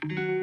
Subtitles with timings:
[0.00, 0.37] Hello,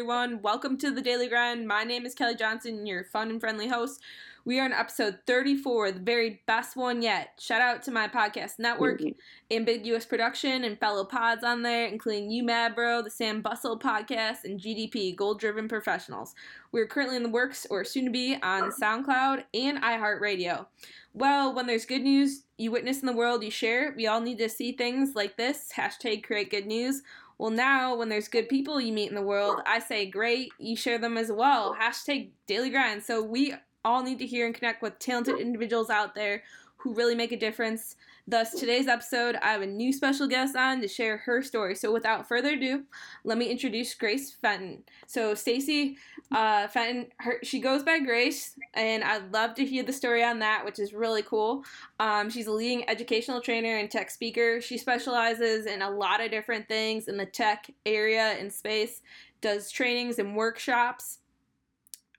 [0.00, 0.40] everyone.
[0.40, 1.68] Welcome to the Daily Grind.
[1.68, 4.00] My name is Kelly Johnson, your fun and friendly host.
[4.46, 7.38] We are on episode 34, the very best one yet.
[7.38, 9.02] Shout out to my podcast network,
[9.50, 14.44] Ambiguous Production, and fellow pods on there, including You Mad Bro, the Sam Bustle podcast,
[14.44, 16.34] and GDP, Goal Driven Professionals.
[16.72, 20.64] We're currently in the works, or soon to be, on SoundCloud and iHeartRadio.
[21.12, 23.92] Well, when there's good news you witness in the world, you share.
[23.94, 25.70] We all need to see things like this.
[25.76, 27.02] Hashtag create good news.
[27.40, 30.76] Well, now when there's good people you meet in the world, I say great, you
[30.76, 31.74] share them as well.
[31.74, 33.02] Hashtag daily grind.
[33.02, 36.42] So we all need to hear and connect with talented individuals out there
[36.82, 37.96] who really make a difference.
[38.26, 41.74] Thus, today's episode, I have a new special guest on to share her story.
[41.74, 42.84] So, without further ado,
[43.24, 44.82] let me introduce Grace Fenton.
[45.06, 45.98] So, Stacey
[46.32, 50.38] uh, Fenton, her, she goes by Grace, and I'd love to hear the story on
[50.38, 51.64] that, which is really cool.
[51.98, 54.60] Um, she's a leading educational trainer and tech speaker.
[54.60, 59.02] She specializes in a lot of different things in the tech area and space,
[59.40, 61.18] does trainings and workshops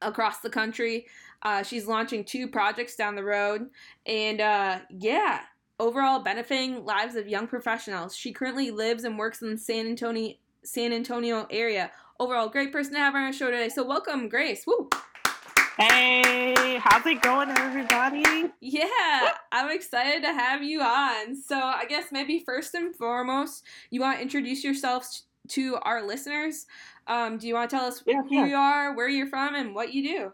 [0.02, 1.06] across the country.
[1.44, 3.70] Uh, she's launching two projects down the road,
[4.06, 5.42] and uh, yeah,
[5.80, 8.16] overall benefiting lives of young professionals.
[8.16, 11.92] She currently lives and works in the San Antonio San Antonio area.
[12.20, 13.70] Overall, great person to have on our show today.
[13.70, 14.64] So welcome, Grace.
[14.68, 14.90] Woo!
[15.80, 18.52] Hey, how's it going, everybody?
[18.60, 21.36] Yeah, I'm excited to have you on.
[21.36, 25.08] So I guess maybe first and foremost, you want to introduce yourself
[25.48, 26.68] to our listeners.
[27.08, 28.46] Um, do you want to tell us yeah, who yeah.
[28.46, 30.32] you are, where you're from, and what you do?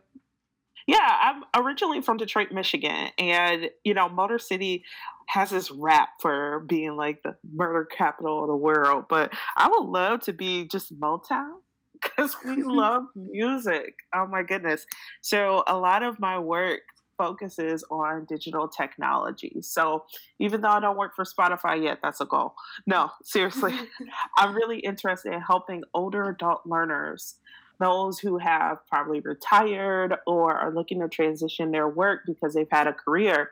[0.88, 4.86] Yeah, I'm originally from Detroit, Michigan, and you know, Motor City
[5.28, 9.86] has this rap for being like the murder capital of the world, but I would
[9.86, 11.56] love to be just Motown
[12.02, 13.96] because we love music.
[14.16, 14.86] Oh my goodness.
[15.22, 16.82] So a lot of my work
[17.18, 19.58] focuses on digital technology.
[19.62, 20.06] So
[20.40, 22.54] even though I don't work for Spotify yet, that's a goal.
[22.86, 23.74] No, seriously.
[24.38, 27.36] I'm really interested in helping older adult learners
[27.80, 32.88] those who have probably retired or are looking to transition their work because they've had
[32.88, 33.52] a career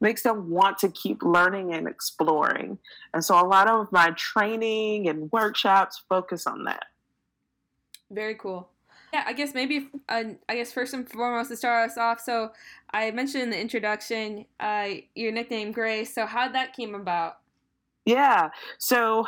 [0.00, 2.78] makes them want to keep learning and exploring.
[3.12, 6.84] And so a lot of my training and workshops focus on that.
[8.10, 8.68] Very cool.
[9.12, 12.20] Yeah, I guess maybe uh, I guess first and foremost to start us off.
[12.20, 12.52] So
[12.92, 16.14] I mentioned in the introduction uh, your nickname Grace.
[16.14, 17.38] So how that came about?
[18.04, 18.50] Yeah.
[18.78, 19.26] So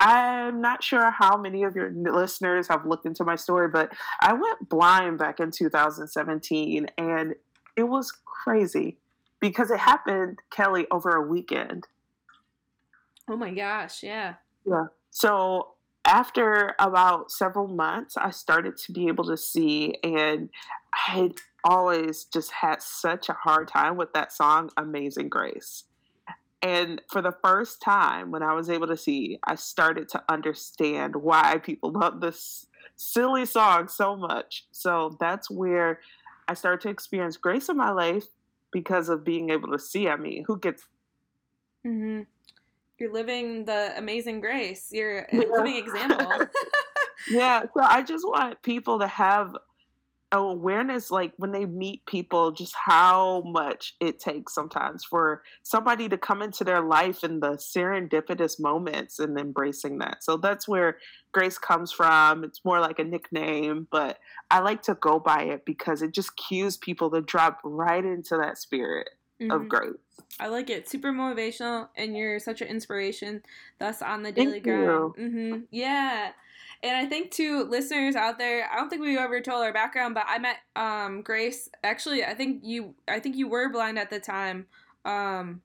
[0.00, 4.32] I'm not sure how many of your listeners have looked into my story, but I
[4.32, 7.34] went blind back in 2017 and
[7.76, 8.96] it was crazy
[9.40, 11.86] because it happened, Kelly, over a weekend.
[13.28, 14.34] Oh my gosh, yeah.
[14.66, 14.86] Yeah.
[15.10, 15.74] So
[16.04, 20.48] after about several months, I started to be able to see, and
[20.92, 21.32] I had
[21.62, 25.84] always just had such a hard time with that song, Amazing Grace.
[26.62, 31.16] And for the first time, when I was able to see, I started to understand
[31.16, 32.66] why people love this
[32.96, 34.66] silly song so much.
[34.70, 36.00] So that's where
[36.48, 38.26] I started to experience grace in my life
[38.72, 40.08] because of being able to see.
[40.08, 40.82] I mean, who gets.
[41.86, 42.22] Mm-hmm.
[42.98, 44.88] You're living the amazing grace.
[44.92, 45.42] You're a yeah.
[45.50, 46.46] living example.
[47.30, 47.62] yeah.
[47.62, 49.56] So I just want people to have
[50.32, 56.16] awareness like when they meet people just how much it takes sometimes for somebody to
[56.16, 60.98] come into their life in the serendipitous moments and embracing that so that's where
[61.32, 64.18] grace comes from it's more like a nickname but
[64.52, 68.36] i like to go by it because it just cues people to drop right into
[68.36, 69.10] that spirit
[69.40, 69.50] mm-hmm.
[69.50, 69.94] of grace
[70.38, 70.88] I like it.
[70.88, 73.42] Super motivational, and you're such an inspiration.
[73.78, 74.86] Thus, on the daily grind.
[74.88, 75.58] Mm-hmm.
[75.70, 76.30] Yeah.
[76.82, 80.14] And I think to listeners out there, I don't think we ever told our background,
[80.14, 81.68] but I met um, Grace.
[81.84, 84.66] Actually, I think you, I think you were blind at the time,
[85.04, 85.60] um,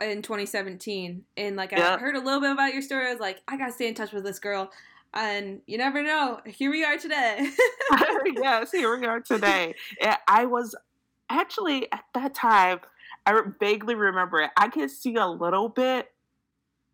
[0.00, 1.24] in 2017.
[1.36, 1.94] And like yeah.
[1.94, 3.06] I heard a little bit about your story.
[3.06, 4.70] I was like, I gotta stay in touch with this girl.
[5.14, 6.40] And you never know.
[6.44, 7.50] Here we are today.
[8.36, 9.74] yes, here we are today.
[10.26, 10.74] I was
[11.30, 12.80] actually at that time.
[13.24, 14.50] I vaguely remember it.
[14.56, 16.10] I could see a little bit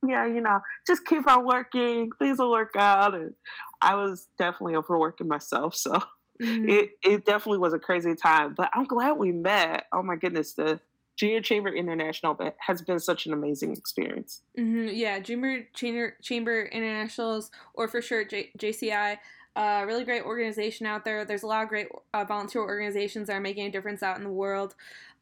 [0.08, 3.14] yeah, you know, just keep on working, things will work out.
[3.14, 3.34] And
[3.80, 5.92] I was definitely overworking myself, so
[6.40, 6.68] mm-hmm.
[6.68, 8.54] it it definitely was a crazy time.
[8.54, 9.86] But I'm glad we met.
[9.92, 10.80] Oh my goodness, the
[11.16, 14.42] Junior Chamber International has been such an amazing experience.
[14.58, 14.88] Mm-hmm.
[14.94, 19.18] Yeah, Junior Chamber Chamber Internationals, or for sure J- JCI.
[19.56, 21.24] uh, really great organization out there.
[21.24, 24.24] There's a lot of great uh, volunteer organizations that are making a difference out in
[24.24, 24.74] the world.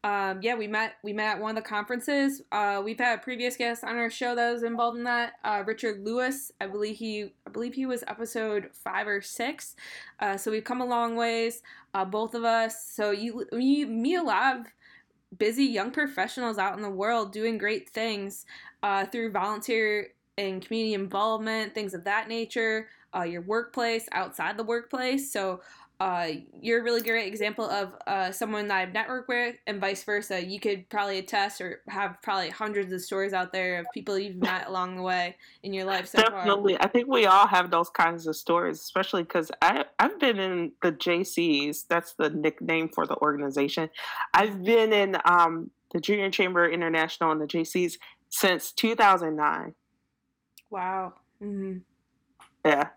[0.03, 2.41] Um, yeah, we met we met at one of the conferences.
[2.51, 5.63] Uh, we've had a previous guest on our show that was involved in that, uh,
[5.65, 6.51] Richard Lewis.
[6.59, 9.75] I believe he I believe he was episode five or six.
[10.19, 11.61] Uh, so we've come a long ways,
[11.93, 12.85] uh, both of us.
[12.85, 14.65] So you you meet a lot of
[15.37, 18.45] busy young professionals out in the world doing great things
[18.83, 24.63] uh, through volunteer and community involvement, things of that nature, uh, your workplace, outside the
[24.63, 25.31] workplace.
[25.31, 25.61] So
[26.03, 26.27] uh,
[26.59, 30.45] you're a really great example of uh, someone that I've networked with, and vice versa.
[30.45, 34.35] You could probably attest or have probably hundreds of stories out there of people you've
[34.35, 36.07] met along the way in your life.
[36.07, 36.83] So Definitely, far.
[36.83, 40.73] I think we all have those kinds of stories, especially because I I've been in
[40.81, 41.87] the Jaycees.
[41.87, 43.89] That's the nickname for the organization.
[44.33, 47.93] I've been in um, the Junior Chamber International and the Jaycees
[48.27, 49.73] since 2009.
[50.69, 51.13] Wow.
[51.41, 51.77] Mm-hmm.
[52.65, 52.89] Yeah.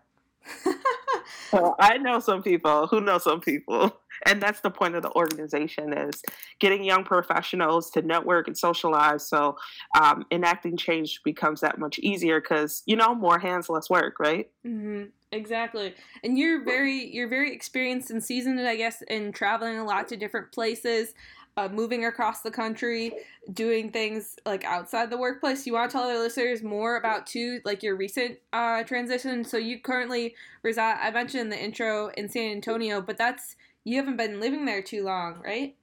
[1.53, 5.11] well, I know some people who know some people, and that's the point of the
[5.11, 6.21] organization is
[6.59, 9.27] getting young professionals to network and socialize.
[9.27, 9.57] So
[9.99, 14.49] um, enacting change becomes that much easier because you know more hands, less work, right?
[14.65, 15.05] Mm-hmm.
[15.33, 20.07] Exactly, and you're very you're very experienced and seasoned, I guess, in traveling a lot
[20.09, 21.13] to different places
[21.57, 23.11] uh, moving across the country,
[23.51, 25.65] doing things like outside the workplace.
[25.65, 29.43] You want to tell our listeners more about too, like your recent uh, transition.
[29.43, 30.99] So you currently reside.
[31.01, 34.83] I mentioned in the intro in San Antonio, but that's you haven't been living there
[34.83, 35.75] too long, right?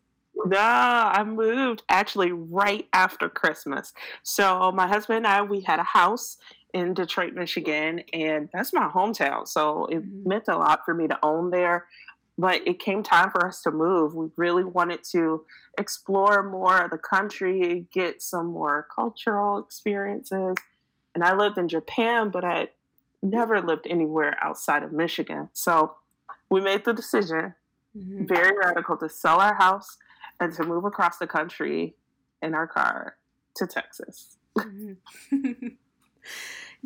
[0.46, 3.92] No, I moved actually right after Christmas.
[4.22, 6.38] So my husband and I, we had a house
[6.72, 9.46] in Detroit, Michigan, and that's my hometown.
[9.46, 10.28] So it mm-hmm.
[10.28, 11.86] meant a lot for me to own there
[12.38, 14.14] but it came time for us to move.
[14.14, 15.44] We really wanted to
[15.78, 20.56] explore more of the country, get some more cultural experiences.
[21.14, 22.68] And I lived in Japan, but I
[23.22, 25.48] never lived anywhere outside of Michigan.
[25.52, 25.94] So
[26.50, 27.54] we made the decision,
[27.96, 28.26] mm-hmm.
[28.26, 29.96] very radical, to sell our house
[30.40, 31.94] and to move across the country
[32.42, 33.16] in our car
[33.56, 34.36] to Texas.
[34.58, 35.68] Mm-hmm.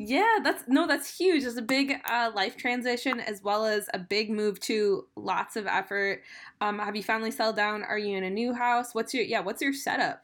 [0.00, 1.42] Yeah, that's no, that's huge.
[1.42, 5.66] It's a big uh, life transition as well as a big move to lots of
[5.66, 6.22] effort.
[6.60, 7.82] Um, have you finally settled down?
[7.82, 8.94] Are you in a new house?
[8.94, 9.40] What's your yeah?
[9.40, 10.22] What's your setup?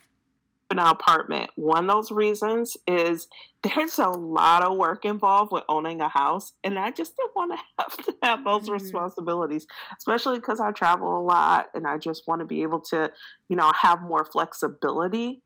[0.71, 1.51] An apartment.
[1.57, 3.27] One of those reasons is
[3.65, 7.59] there's a lot of work involved with owning a house, and I just didn't want
[7.59, 8.75] to have to have those mm-hmm.
[8.75, 9.67] responsibilities,
[9.99, 13.11] especially because I travel a lot, and I just want to be able to,
[13.49, 15.43] you know, have more flexibility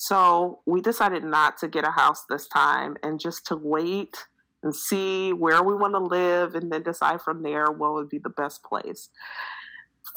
[0.00, 4.24] so we decided not to get a house this time and just to wait
[4.62, 8.16] and see where we want to live and then decide from there what would be
[8.16, 9.10] the best place.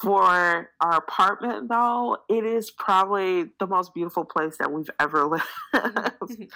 [0.01, 5.43] For our apartment, though, it is probably the most beautiful place that we've ever lived.
[5.73, 6.49] it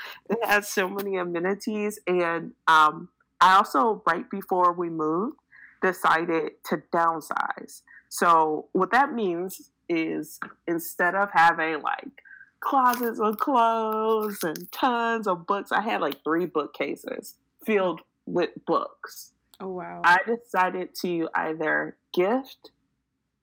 [0.43, 1.99] has so many amenities.
[2.07, 3.09] And um,
[3.41, 5.35] I also, right before we moved,
[5.81, 7.81] decided to downsize.
[8.07, 12.23] So, what that means is instead of having like
[12.59, 15.71] closets of clothes and tons of books.
[15.71, 19.33] I had like three bookcases filled with books.
[19.59, 20.01] Oh wow.
[20.03, 22.71] I decided to either gift,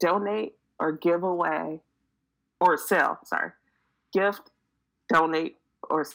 [0.01, 1.81] donate, or give away
[2.61, 3.51] or sell, sorry.
[4.13, 4.51] Gift,
[5.13, 5.57] donate,
[5.91, 6.07] or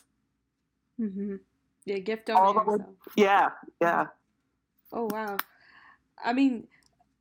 [1.00, 1.36] mm-hmm.
[1.86, 2.82] Yeah, gift donate.
[3.16, 3.50] yeah,
[3.82, 4.08] yeah.
[4.94, 5.38] Oh wow.
[6.24, 6.68] I mean,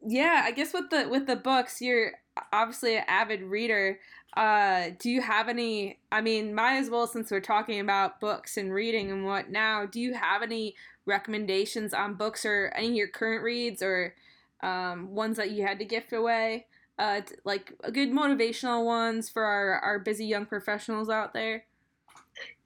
[0.07, 2.13] yeah, I guess with the with the books, you're
[2.53, 3.99] obviously an avid reader.
[4.37, 5.99] Uh, do you have any?
[6.13, 9.87] I mean, might as well since we're talking about books and reading and what now.
[9.87, 10.75] Do you have any
[11.07, 14.15] recommendations on books or any of your current reads or
[14.63, 16.67] um, ones that you had to gift away?
[16.99, 21.65] Uh, like a good motivational ones for our, our busy young professionals out there.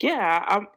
[0.00, 0.69] Yeah, um,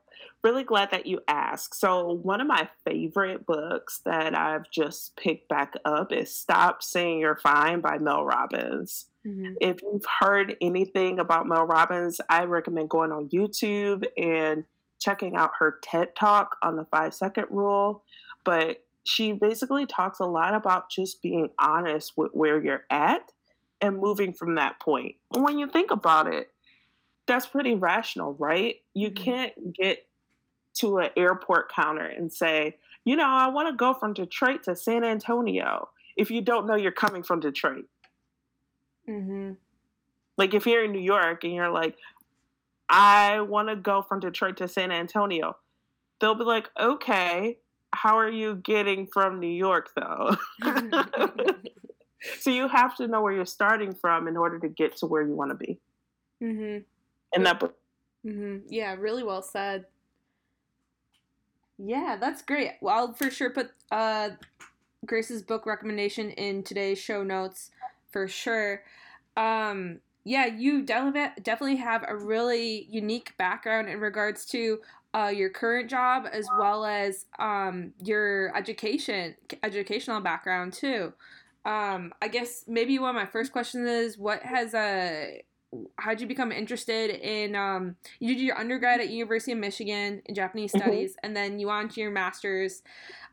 [0.45, 1.75] really glad that you asked.
[1.75, 7.19] So, one of my favorite books that I've just picked back up is Stop Saying
[7.19, 9.07] You're Fine by Mel Robbins.
[9.25, 9.53] Mm-hmm.
[9.59, 14.65] If you've heard anything about Mel Robbins, I recommend going on YouTube and
[14.99, 18.03] checking out her TED Talk on the five second rule.
[18.43, 23.31] But she basically talks a lot about just being honest with where you're at
[23.81, 25.15] and moving from that point.
[25.29, 26.51] When you think about it,
[27.25, 28.75] that's pretty rational, right?
[28.93, 29.23] You mm-hmm.
[29.23, 30.05] can't get
[30.75, 34.75] to an airport counter and say, you know, I want to go from Detroit to
[34.75, 37.85] San Antonio if you don't know you're coming from Detroit.
[39.09, 39.53] Mm-hmm.
[40.37, 41.97] Like if you're in New York and you're like,
[42.89, 45.57] I want to go from Detroit to San Antonio,
[46.19, 47.57] they'll be like, okay,
[47.93, 50.35] how are you getting from New York though?
[52.39, 55.23] so you have to know where you're starting from in order to get to where
[55.23, 55.79] you want to be.
[56.43, 56.83] Mm-hmm.
[57.33, 57.61] And that.
[58.25, 58.67] Mm-hmm.
[58.69, 59.85] Yeah, really well said.
[61.77, 62.73] Yeah, that's great.
[62.81, 64.29] Well, I'll for sure put uh,
[65.05, 67.71] Grace's book recommendation in today's show notes
[68.11, 68.83] for sure.
[69.35, 74.79] Um, yeah, you definitely have a really unique background in regards to
[75.13, 81.13] uh, your current job as well as um, your education educational background too.
[81.65, 84.79] Um, I guess maybe one of my first questions is what has a
[85.39, 85.41] uh,
[85.97, 90.35] how'd you become interested in um, you did your undergrad at University of Michigan in
[90.35, 90.81] Japanese mm-hmm.
[90.81, 92.81] studies and then you went to your master's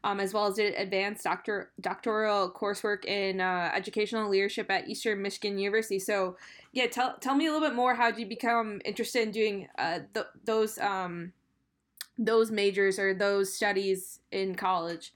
[0.05, 5.23] um, as well as did advanced doctor doctoral coursework in uh, educational leadership at Eastern
[5.23, 5.99] Michigan University.
[5.99, 6.37] So,
[6.73, 7.95] yeah, tell tell me a little bit more.
[7.95, 11.33] How did you become interested in doing uh, th- those um,
[12.19, 15.13] those majors or those studies in college?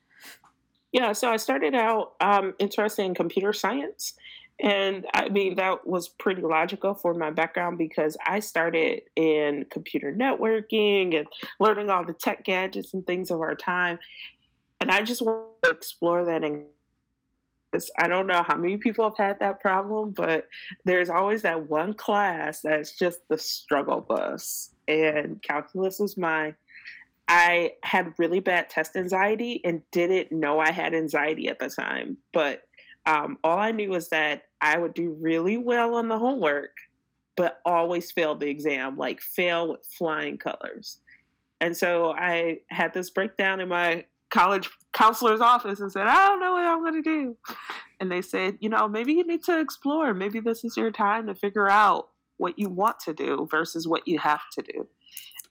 [0.93, 4.15] Yeah, so I started out um, interested in computer science.
[4.59, 10.15] And I mean, that was pretty logical for my background because I started in computer
[10.15, 11.27] networking and
[11.61, 13.99] learning all the tech gadgets and things of our time
[14.81, 16.65] and I just want to explore that and
[17.99, 20.47] I don't know how many people have had that problem, but
[20.85, 24.71] there's always that one class that's just the struggle bus.
[24.89, 26.55] And calculus was mine.
[27.29, 32.17] I had really bad test anxiety and didn't know I had anxiety at the time.
[32.33, 32.63] But
[33.05, 36.77] um, all I knew was that I would do really well on the homework,
[37.37, 40.99] but always fail the exam, like fail with flying colors.
[41.61, 46.41] And so I had this breakdown in my college counselor's office and said, I don't
[46.41, 47.37] know what I'm going to do.
[48.01, 50.13] And they said, you know, maybe you need to explore.
[50.13, 54.07] Maybe this is your time to figure out what you want to do versus what
[54.07, 54.87] you have to do.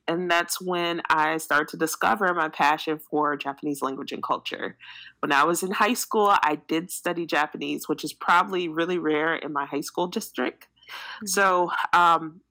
[0.08, 4.78] And that's when I started to discover my passion for Japanese language and culture.
[5.20, 9.36] When I was in high school, I did study Japanese, which is probably really rare
[9.36, 10.68] in my high school district.
[10.88, 11.28] Mm-hmm.
[11.28, 12.42] So um,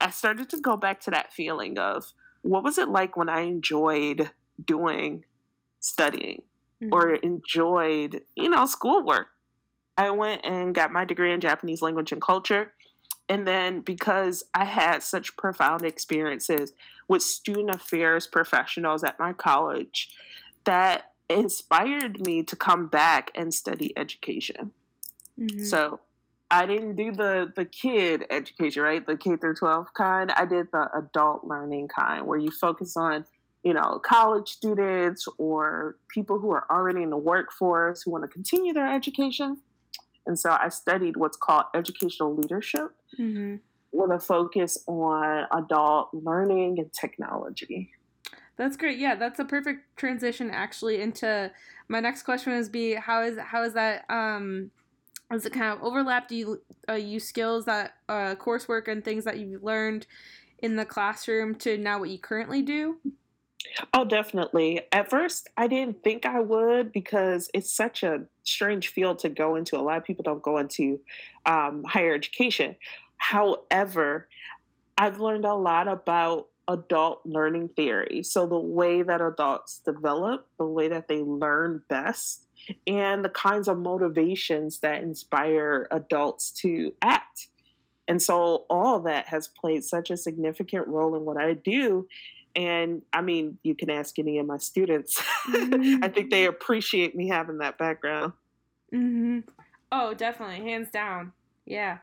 [0.00, 3.40] I started to go back to that feeling of what was it like when I
[3.40, 4.30] enjoyed
[4.64, 5.24] doing
[5.80, 6.42] studying
[6.82, 6.94] mm-hmm.
[6.94, 9.28] or enjoyed, you know, schoolwork.
[9.96, 12.72] I went and got my degree in Japanese language and culture.
[13.28, 16.72] And then because I had such profound experiences
[17.08, 20.10] with student affairs professionals at my college,
[20.64, 24.72] that inspired me to come back and study education.
[25.40, 25.64] Mm-hmm.
[25.64, 26.00] So
[26.50, 29.04] I didn't do the the kid education, right?
[29.04, 30.30] The K through 12 kind.
[30.32, 33.24] I did the adult learning kind where you focus on
[33.64, 38.28] you know, college students or people who are already in the workforce who want to
[38.28, 39.56] continue their education.
[40.26, 43.56] And so I studied what's called educational leadership mm-hmm.
[43.92, 47.90] with a focus on adult learning and technology.
[48.56, 48.98] That's great.
[48.98, 51.50] Yeah, that's a perfect transition actually into
[51.88, 54.70] my next question is be how is how is that um
[55.32, 56.28] is it kind of overlap?
[56.28, 60.06] Do you uh, use skills that uh, coursework and things that you've learned
[60.58, 62.98] in the classroom to now what you currently do?
[63.92, 64.82] Oh, definitely.
[64.92, 69.56] At first, I didn't think I would because it's such a strange field to go
[69.56, 69.76] into.
[69.76, 71.00] A lot of people don't go into
[71.46, 72.76] um, higher education.
[73.16, 74.28] However,
[74.96, 78.22] I've learned a lot about adult learning theory.
[78.22, 82.46] So, the way that adults develop, the way that they learn best,
[82.86, 87.48] and the kinds of motivations that inspire adults to act.
[88.06, 92.06] And so, all that has played such a significant role in what I do.
[92.56, 95.20] And I mean, you can ask any of my students.
[95.48, 96.04] Mm-hmm.
[96.04, 98.32] I think they appreciate me having that background.
[98.92, 99.40] Mm-hmm.
[99.90, 101.32] Oh, definitely, hands down.
[101.66, 101.98] Yeah.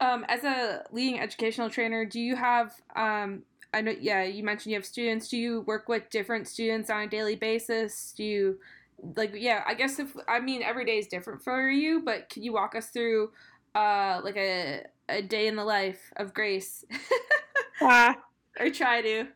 [0.00, 2.74] Um, as a leading educational trainer, do you have?
[2.94, 3.42] Um,
[3.74, 5.28] I know, yeah, you mentioned you have students.
[5.28, 8.14] Do you work with different students on a daily basis?
[8.16, 8.58] Do you,
[9.16, 9.62] like, yeah?
[9.66, 12.74] I guess if I mean every day is different for you, but could you walk
[12.74, 13.30] us through,
[13.74, 16.84] uh, like a a day in the life of Grace?
[17.80, 18.14] uh,
[18.60, 19.26] or try to.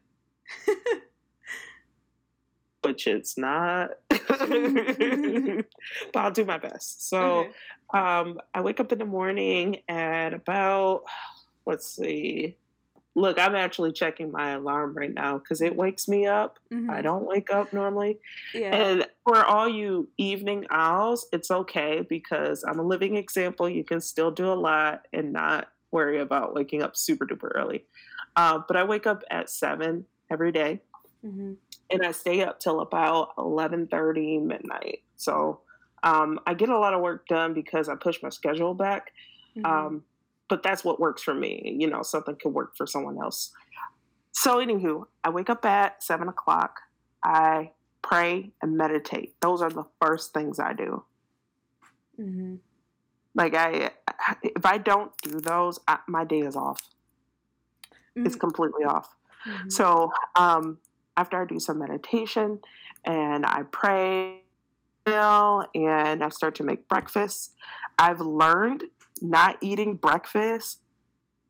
[2.83, 3.91] Which it's not.
[4.09, 4.43] but
[6.17, 7.09] I'll do my best.
[7.09, 7.51] So okay.
[7.95, 11.05] um, I wake up in the morning at about,
[11.67, 12.57] let's see,
[13.15, 16.59] look, I'm actually checking my alarm right now because it wakes me up.
[16.73, 16.91] Mm-hmm.
[16.91, 18.19] I don't wake up normally.
[18.55, 18.75] Yeah.
[18.75, 23.69] And for all you evening owls, it's okay because I'm a living example.
[23.69, 27.85] You can still do a lot and not worry about waking up super duper early.
[28.35, 30.81] Uh, but I wake up at seven every day.
[31.25, 31.53] Mm-hmm.
[31.93, 35.03] and I stay up till about eleven thirty midnight.
[35.17, 35.61] So
[36.03, 39.13] um, I get a lot of work done because I push my schedule back.
[39.57, 39.67] Mm-hmm.
[39.67, 40.03] Um,
[40.49, 41.77] but that's what works for me.
[41.79, 43.53] You know, something could work for someone else.
[44.33, 46.81] So, anywho, I wake up at seven o'clock.
[47.23, 47.71] I
[48.03, 49.35] pray and meditate.
[49.41, 51.05] Those are the first things I do.
[52.19, 52.57] Mm-hmm.
[53.35, 53.93] Like I,
[54.43, 56.81] if I don't do those, I, my day is off.
[58.17, 58.27] Mm-hmm.
[58.27, 59.15] It's completely off.
[59.47, 59.69] Mm-hmm.
[59.71, 60.79] So um,
[61.17, 62.61] after I do some meditation
[63.05, 64.43] and I pray,
[65.07, 67.55] and I start to make breakfast.
[67.99, 68.85] I've learned
[69.21, 70.81] not eating breakfast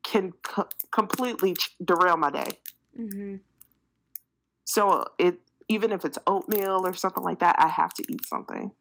[0.03, 2.59] can co- completely derail my day.
[2.99, 3.35] Mm-hmm.
[4.65, 8.71] So it even if it's oatmeal or something like that, I have to eat something.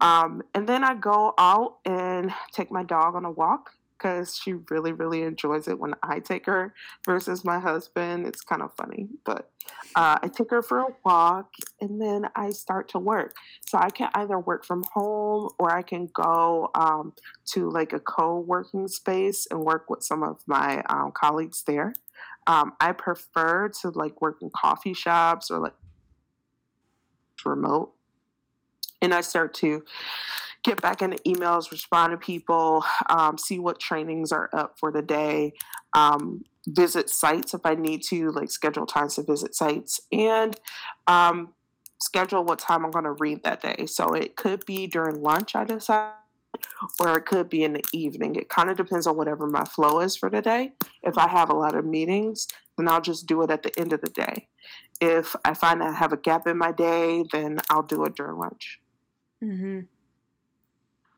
[0.00, 3.70] Um, and then I go out and take my dog on a walk
[4.02, 6.74] because she really, really enjoys it when I take her
[7.06, 8.26] versus my husband.
[8.26, 9.50] It's kind of funny, but
[9.94, 13.36] uh, I take her for a walk and then I start to work.
[13.66, 17.12] So I can either work from home or I can go um,
[17.52, 21.94] to like a co working space and work with some of my um, colleagues there.
[22.48, 25.74] Um, I prefer to like work in coffee shops or like
[27.44, 27.92] remote.
[29.00, 29.84] And I start to
[30.64, 35.02] get back into emails, respond to people, um, see what trainings are up for the
[35.02, 35.52] day,
[35.94, 40.58] um, visit sites if I need to, like schedule times to visit sites, and
[41.06, 41.52] um,
[42.00, 43.86] schedule what time I'm going to read that day.
[43.86, 46.12] So it could be during lunch, I decide.
[47.00, 48.36] Or it could be in the evening.
[48.36, 50.72] It kind of depends on whatever my flow is for the day.
[51.02, 53.92] If I have a lot of meetings, then I'll just do it at the end
[53.92, 54.48] of the day.
[55.00, 58.36] If I find I have a gap in my day, then I'll do it during
[58.36, 58.80] lunch.
[59.42, 59.80] Mm-hmm.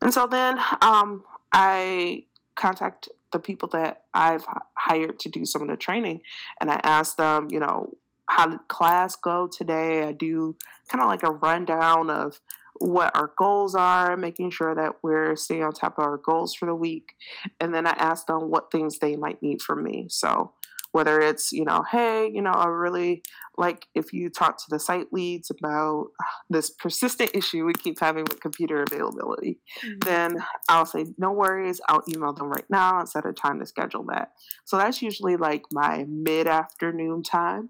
[0.05, 4.45] And so then um, I contact the people that I've
[4.77, 6.21] hired to do some of the training,
[6.61, 7.91] and I ask them, you know,
[8.29, 10.03] how did class go today?
[10.03, 10.57] I do
[10.89, 12.39] kind of like a rundown of
[12.75, 16.67] what our goals are, making sure that we're staying on top of our goals for
[16.67, 17.15] the week.
[17.59, 20.05] And then I ask them what things they might need from me.
[20.11, 20.51] So
[20.95, 23.21] whether it's you know hey you know i really
[23.57, 26.05] like if you talk to the site leads about
[26.49, 29.99] this persistent issue we keep having with computer availability mm-hmm.
[30.05, 30.37] then
[30.69, 34.05] i'll say no worries i'll email them right now and set a time to schedule
[34.05, 34.31] that
[34.63, 37.69] so that's usually like my mid-afternoon time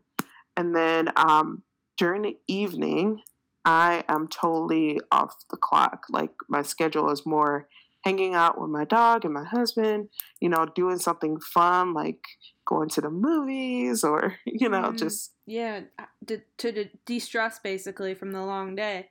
[0.56, 1.64] and then um,
[1.98, 3.20] during the evening
[3.66, 7.68] i am totally off the clock like my schedule is more
[8.06, 10.08] hanging out with my dog and my husband
[10.40, 12.24] you know doing something fun like
[12.66, 15.82] going to the movies or you know mm, just yeah
[16.26, 19.10] to, to de-stress basically from the long day.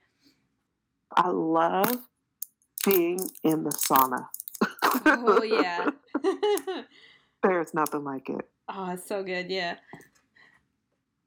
[1.15, 1.97] I love
[2.85, 4.27] being in the sauna.
[5.05, 5.89] Oh yeah.
[7.43, 8.41] There's nothing like it.
[8.67, 9.75] Oh it's so good yeah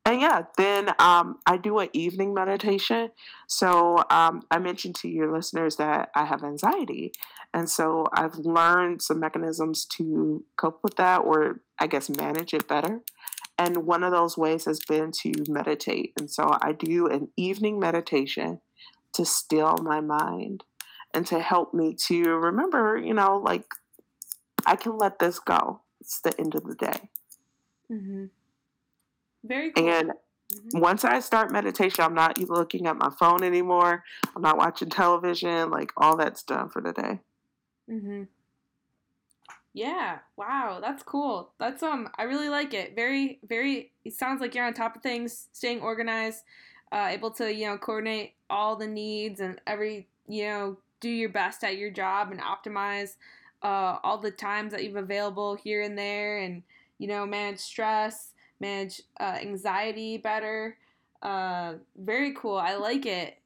[0.09, 3.11] and yeah, then um, I do an evening meditation.
[3.47, 7.13] So um, I mentioned to your listeners that I have anxiety.
[7.53, 12.67] And so I've learned some mechanisms to cope with that or I guess manage it
[12.67, 13.03] better.
[13.59, 16.15] And one of those ways has been to meditate.
[16.19, 18.63] And so I do an evening meditation
[19.13, 20.65] to still my mind
[21.13, 23.67] and to help me to remember, you know, like
[24.65, 25.83] I can let this go.
[26.01, 27.11] It's the end of the day.
[27.93, 28.25] Mm-hmm.
[29.49, 29.89] Very cool.
[29.89, 30.79] And mm-hmm.
[30.79, 34.05] once I start meditation, I'm not even looking at my phone anymore.
[34.35, 35.71] I'm not watching television.
[35.71, 37.21] Like all that's done for the day.
[37.91, 38.25] Mm-hmm.
[39.75, 40.19] Yeah.
[40.37, 40.79] Wow.
[40.81, 41.53] That's cool.
[41.59, 42.09] That's um.
[42.19, 42.95] I really like it.
[42.95, 43.93] Very, very.
[44.05, 46.43] It sounds like you're on top of things, staying organized,
[46.93, 51.29] uh, able to you know coordinate all the needs and every you know do your
[51.29, 53.17] best at your job and optimize
[53.63, 56.63] uh, all the times that you've available here and there, and
[56.99, 60.77] you know manage stress, manage uh, anxiety better.
[61.23, 62.57] Uh, very cool.
[62.57, 63.39] I like it.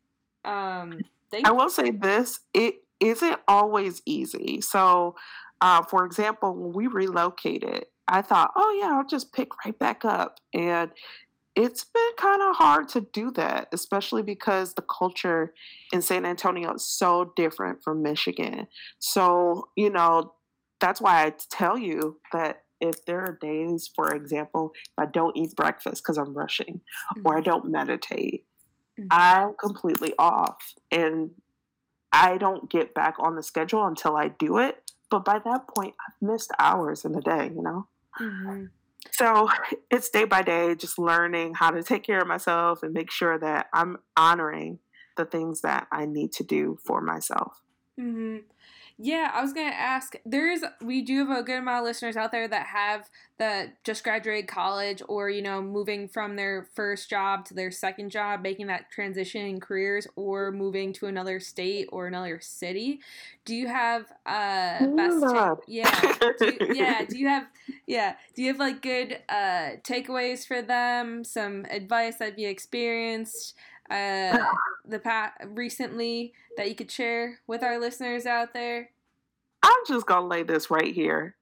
[0.44, 1.00] Um,
[1.44, 4.60] I will say this: it isn't always easy.
[4.60, 5.16] So,
[5.60, 10.04] uh, for example, when we relocated, I thought, oh, yeah, I'll just pick right back
[10.04, 10.38] up.
[10.52, 10.90] And
[11.54, 15.52] it's been kind of hard to do that, especially because the culture
[15.92, 18.66] in San Antonio is so different from Michigan.
[18.98, 20.34] So, you know,
[20.80, 25.36] that's why I tell you that if there are days, for example, if I don't
[25.36, 26.80] eat breakfast because I'm rushing
[27.16, 27.22] mm-hmm.
[27.24, 28.44] or I don't meditate,
[28.98, 29.06] mm-hmm.
[29.10, 30.74] I'm completely off.
[30.90, 31.30] And
[32.12, 34.90] I don't get back on the schedule until I do it.
[35.10, 37.86] But by that point, I've missed hours in the day, you know?
[38.20, 38.64] Mm-hmm.
[39.12, 39.48] So
[39.90, 43.38] it's day by day, just learning how to take care of myself and make sure
[43.38, 44.80] that I'm honoring
[45.16, 47.60] the things that I need to do for myself.
[48.00, 48.38] Mm-hmm.
[48.98, 50.14] Yeah, I was gonna ask.
[50.24, 54.04] There's we do have a good amount of listeners out there that have that just
[54.04, 58.66] graduated college or you know moving from their first job to their second job, making
[58.68, 63.00] that transition in careers or moving to another state or another city.
[63.44, 67.46] Do you have uh best ta- yeah do you, yeah do you have
[67.86, 71.24] yeah do you have like good uh takeaways for them?
[71.24, 73.54] Some advice that you experienced
[73.90, 74.38] uh,
[74.86, 78.90] the past recently that you could share with our listeners out there?
[79.62, 81.36] I'm just gonna lay this right here.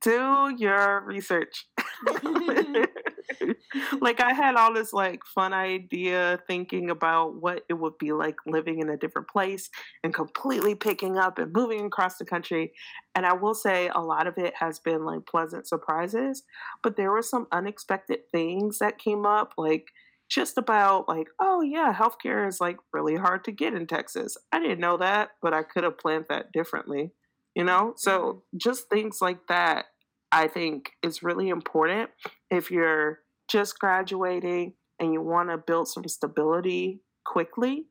[0.00, 1.66] Do your research.
[4.00, 8.36] like I had all this like fun idea thinking about what it would be like
[8.46, 9.70] living in a different place
[10.02, 12.72] and completely picking up and moving across the country.
[13.14, 16.44] And I will say a lot of it has been like pleasant surprises,
[16.82, 19.88] but there were some unexpected things that came up like
[20.28, 24.36] just about like, oh yeah, healthcare is like really hard to get in Texas.
[24.52, 27.12] I didn't know that, but I could have planned that differently,
[27.54, 27.94] you know?
[27.96, 28.58] So mm-hmm.
[28.58, 29.86] just things like that
[30.30, 32.10] I think is really important
[32.50, 37.86] if you're just graduating and you want to build some stability quickly.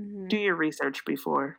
[0.00, 0.28] Mm-hmm.
[0.28, 1.58] Do your research before.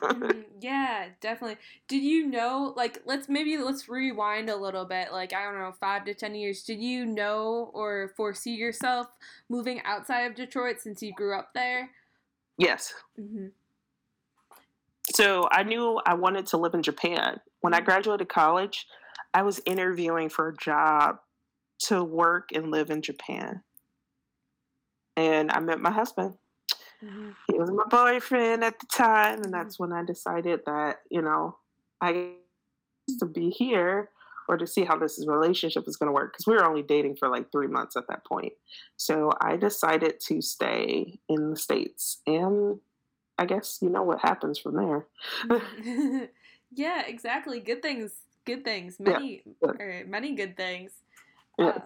[0.00, 0.40] Mm-hmm.
[0.60, 1.56] Yeah, definitely.
[1.88, 5.72] Did you know like let's maybe let's rewind a little bit, like I don't know,
[5.72, 6.62] 5 to 10 years.
[6.62, 9.06] Did you know or foresee yourself
[9.48, 11.90] moving outside of Detroit since you grew up there?
[12.58, 12.92] Yes.
[13.18, 13.46] Mm-hmm.
[15.14, 17.40] So I knew I wanted to live in Japan.
[17.60, 17.86] When I mm-hmm.
[17.86, 18.86] graduated college,
[19.32, 21.20] I was interviewing for a job
[21.86, 23.62] to work and live in Japan.
[25.16, 26.34] And I met my husband.
[27.04, 27.30] Mm-hmm.
[27.50, 29.52] He was my boyfriend at the time, and mm-hmm.
[29.52, 31.56] that's when I decided that, you know,
[32.00, 32.32] I
[33.08, 34.10] used to be here
[34.48, 37.16] or to see how this relationship is going to work because we were only dating
[37.16, 38.52] for like three months at that point.
[38.96, 42.20] So I decided to stay in the States.
[42.26, 42.80] And
[43.38, 45.06] I guess you know what happens from there.
[46.72, 47.60] yeah, exactly.
[47.60, 48.12] Good things
[48.44, 48.98] good things.
[48.98, 49.70] Many yeah.
[49.78, 50.92] or many good things.
[51.58, 51.76] Yes.
[51.76, 51.80] Uh,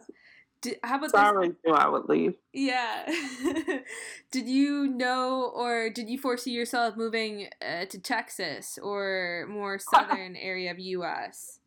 [0.65, 1.57] did, how about Sorry, this?
[1.65, 2.37] knew I would leave.
[2.55, 3.05] Yeah.
[4.31, 10.37] did you know, or did you foresee yourself moving uh, to Texas or more southern
[10.37, 11.61] area of U.S.?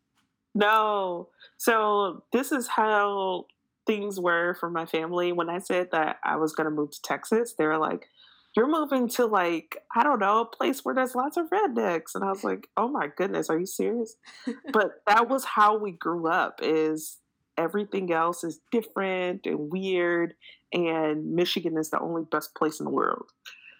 [0.54, 1.28] No.
[1.58, 3.46] So this is how
[3.86, 5.30] things were for my family.
[5.30, 8.08] When I said that I was going to move to Texas, they were like,
[8.56, 12.24] you're moving to like I don't know a place where there's lots of rednecks, and
[12.24, 14.16] I was like, oh my goodness, are you serious?
[14.72, 16.58] but that was how we grew up.
[16.60, 17.18] Is
[17.58, 20.34] everything else is different and weird,
[20.72, 23.30] and Michigan is the only best place in the world.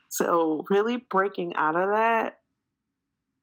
[0.09, 2.39] So really breaking out of that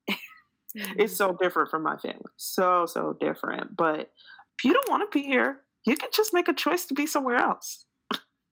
[0.10, 1.00] mm-hmm.
[1.00, 2.22] is so different from my family.
[2.38, 3.76] So so different.
[3.76, 4.12] But
[4.58, 7.08] if you don't want to be here, you can just make a choice to be
[7.08, 7.86] somewhere else.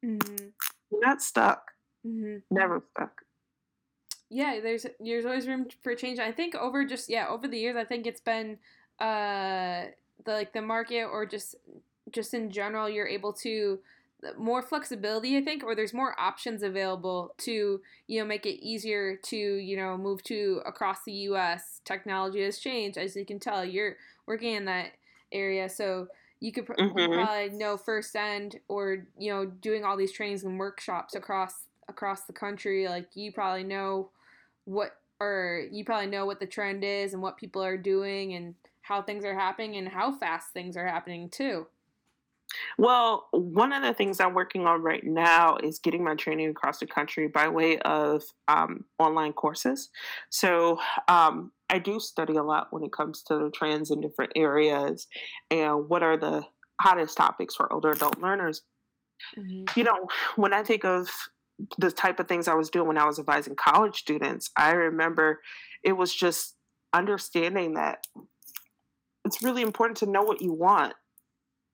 [0.06, 0.48] Mm-hmm.
[0.92, 1.64] You're not stuck.
[2.06, 2.38] Mm-hmm.
[2.52, 3.22] Never stuck.
[4.30, 6.20] Yeah, there's there's always room for change.
[6.20, 8.58] I think over just yeah over the years, I think it's been
[9.00, 9.86] uh
[10.26, 11.56] the like the market or just
[12.12, 13.80] just in general, you're able to
[14.38, 19.18] more flexibility i think or there's more options available to you know make it easier
[19.18, 23.66] to you know move to across the us technology has changed as you can tell.
[23.66, 24.92] You're working in that
[25.32, 26.08] area so
[26.40, 27.14] you could mm-hmm.
[27.14, 32.34] probably know firsthand or you know doing all these trainings and workshops across across the
[32.34, 34.10] country, like you probably know
[34.66, 38.56] what or you probably know what the trend is and what people are doing and
[38.84, 41.66] how things are happening and how fast things are happening too.
[42.78, 46.80] Well, one of the things I'm working on right now is getting my training across
[46.80, 49.90] the country by way of um, online courses.
[50.30, 54.34] So um, I do study a lot when it comes to the trends in different
[54.36, 55.08] areas
[55.50, 56.44] and what are the
[56.82, 58.62] hottest topics for older adult learners.
[59.38, 59.80] Mm-hmm.
[59.80, 61.10] You know, when I think of
[61.78, 65.42] the type of things I was doing when I was advising college students, I remember
[65.84, 66.56] it was just
[66.94, 68.06] understanding that
[69.26, 70.94] it's really important to know what you want.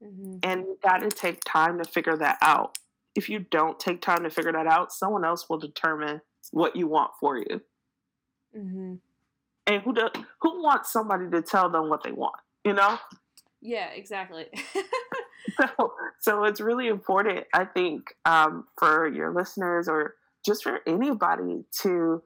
[0.04, 0.38] Mm-hmm.
[0.44, 2.78] And you got to take time to figure that out.
[3.16, 6.88] If you don't take time to figure that out, someone else will determine what you
[6.88, 7.62] want for you.
[8.58, 8.96] Mm-hmm.
[9.68, 10.10] And who do,
[10.42, 12.36] who wants somebody to tell them what they want?
[12.64, 12.98] You know?
[13.62, 14.46] Yeah, exactly.
[15.58, 21.66] so, so it's really important, I think, um, for your listeners or just for anybody
[21.82, 22.24] to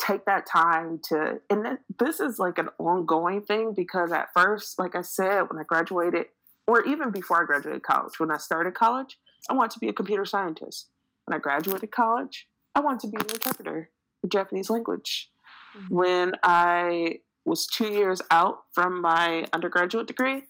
[0.00, 4.94] take that time to, and this is like an ongoing thing because at first, like
[4.94, 6.26] I said, when I graduated,
[6.66, 9.92] or even before I graduated college, when I started college, I wanted to be a
[9.92, 10.88] computer scientist.
[11.24, 15.30] When I graduated college, I wanted to be an interpreter for Japanese language.
[15.76, 15.94] Mm-hmm.
[15.94, 20.42] When I was two years out from my undergraduate degree,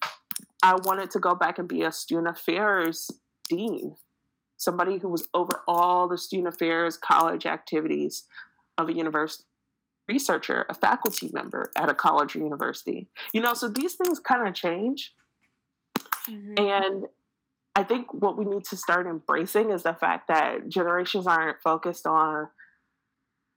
[0.63, 3.11] I wanted to go back and be a student affairs
[3.49, 3.97] dean,
[4.57, 8.25] somebody who was over all the student affairs college activities
[8.79, 9.45] of a university
[10.09, 13.09] researcher, a faculty member at a college or university.
[13.33, 15.15] You know, so these things kind of change.
[16.29, 16.55] Mm-hmm.
[16.59, 17.07] And
[17.77, 22.07] I think what we need to start embracing is the fact that generations aren't focused
[22.07, 22.49] on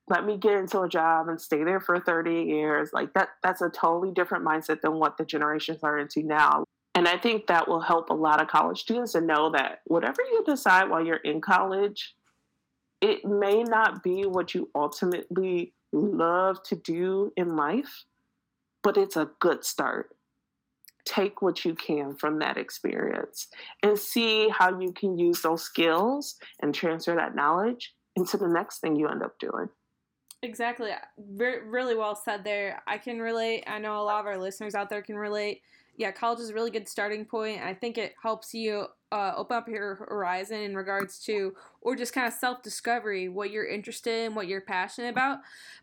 [0.10, 2.90] let me get into a job and stay there for 30 years.
[2.92, 6.66] Like that that's a totally different mindset than what the generations are into now.
[6.96, 10.22] And I think that will help a lot of college students to know that whatever
[10.22, 12.14] you decide while you're in college,
[13.02, 18.06] it may not be what you ultimately love to do in life,
[18.84, 20.16] but it's a good start.
[21.04, 23.48] take what you can from that experience
[23.82, 28.80] and see how you can use those skills and transfer that knowledge into the next
[28.80, 29.68] thing you end up doing.
[30.44, 30.92] Exactly.
[31.18, 32.82] Re- really well said there.
[32.88, 33.64] I can relate.
[33.68, 35.62] I know a lot of our listeners out there can relate.
[35.98, 37.62] Yeah, college is a really good starting point.
[37.62, 42.14] I think it helps you uh, open up your horizon in regards to, or just
[42.14, 45.40] kind of self discovery, what you're interested in, what you're passionate about.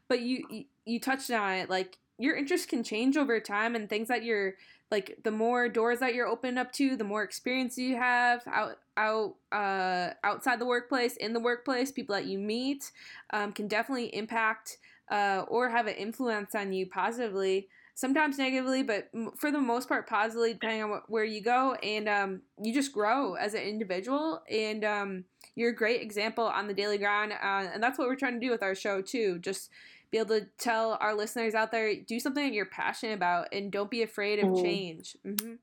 [0.08, 4.08] But you, you touched on it, like your interests can change over time, and things
[4.08, 4.54] that you're
[4.90, 8.78] like the more doors that you're open up to, the more experience you have out
[8.96, 12.90] out uh, outside the workplace, in the workplace, people that you meet
[13.32, 14.78] um, can definitely impact
[15.10, 17.68] uh, or have an influence on you positively.
[17.98, 22.08] Sometimes negatively, but for the most part positively, depending on what, where you go, and
[22.08, 24.40] um, you just grow as an individual.
[24.48, 25.24] And um,
[25.56, 28.46] you're a great example on the daily grind, uh, and that's what we're trying to
[28.46, 29.40] do with our show too.
[29.40, 29.70] Just
[30.12, 33.72] be able to tell our listeners out there do something that you're passionate about and
[33.72, 34.64] don't be afraid of mm-hmm.
[34.64, 35.54] change mm-hmm.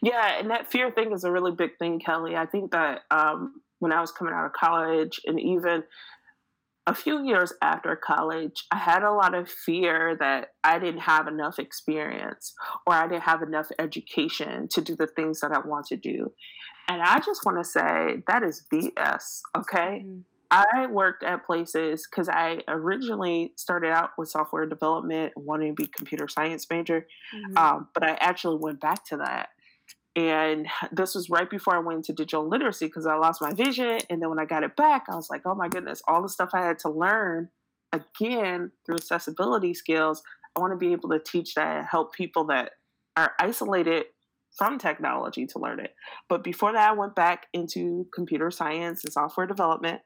[0.00, 3.60] yeah and that fear thing is a really big thing kelly i think that um,
[3.80, 5.82] when i was coming out of college and even
[6.86, 11.28] a few years after college, I had a lot of fear that I didn't have
[11.28, 12.54] enough experience
[12.86, 16.32] or I didn't have enough education to do the things that I want to do.
[16.88, 20.04] And I just want to say that is BS, okay?
[20.04, 20.20] Mm-hmm.
[20.50, 25.72] I worked at places because I originally started out with software development and wanted to
[25.72, 27.56] be computer science major, mm-hmm.
[27.56, 29.48] um, but I actually went back to that.
[30.14, 34.00] And this was right before I went into digital literacy because I lost my vision.
[34.10, 36.28] And then when I got it back, I was like, oh my goodness, all the
[36.28, 37.48] stuff I had to learn
[37.92, 40.22] again through accessibility skills.
[40.54, 42.72] I want to be able to teach that and help people that
[43.16, 44.04] are isolated
[44.56, 45.94] from technology to learn it.
[46.28, 50.02] But before that, I went back into computer science and software development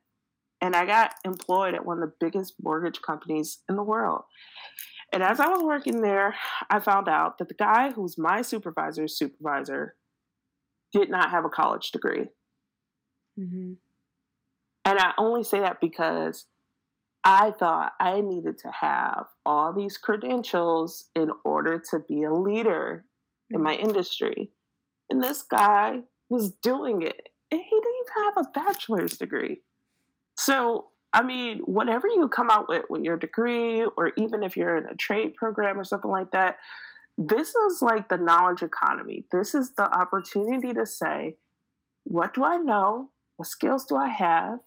[0.60, 4.22] and I got employed at one of the biggest mortgage companies in the world.
[5.16, 6.34] And as I was working there,
[6.68, 9.94] I found out that the guy who's my supervisor's supervisor
[10.92, 12.26] did not have a college degree.
[13.40, 13.72] Mm-hmm.
[14.84, 16.44] And I only say that because
[17.24, 23.06] I thought I needed to have all these credentials in order to be a leader
[23.48, 23.88] in my mm-hmm.
[23.88, 24.50] industry.
[25.08, 27.30] And this guy was doing it.
[27.50, 29.62] And he didn't even have a bachelor's degree.
[30.36, 34.76] So, I mean, whatever you come out with with your degree, or even if you're
[34.76, 36.58] in a trade program or something like that,
[37.16, 39.24] this is like the knowledge economy.
[39.32, 41.36] This is the opportunity to say,
[42.04, 43.08] what do I know?
[43.38, 44.58] What skills do I have?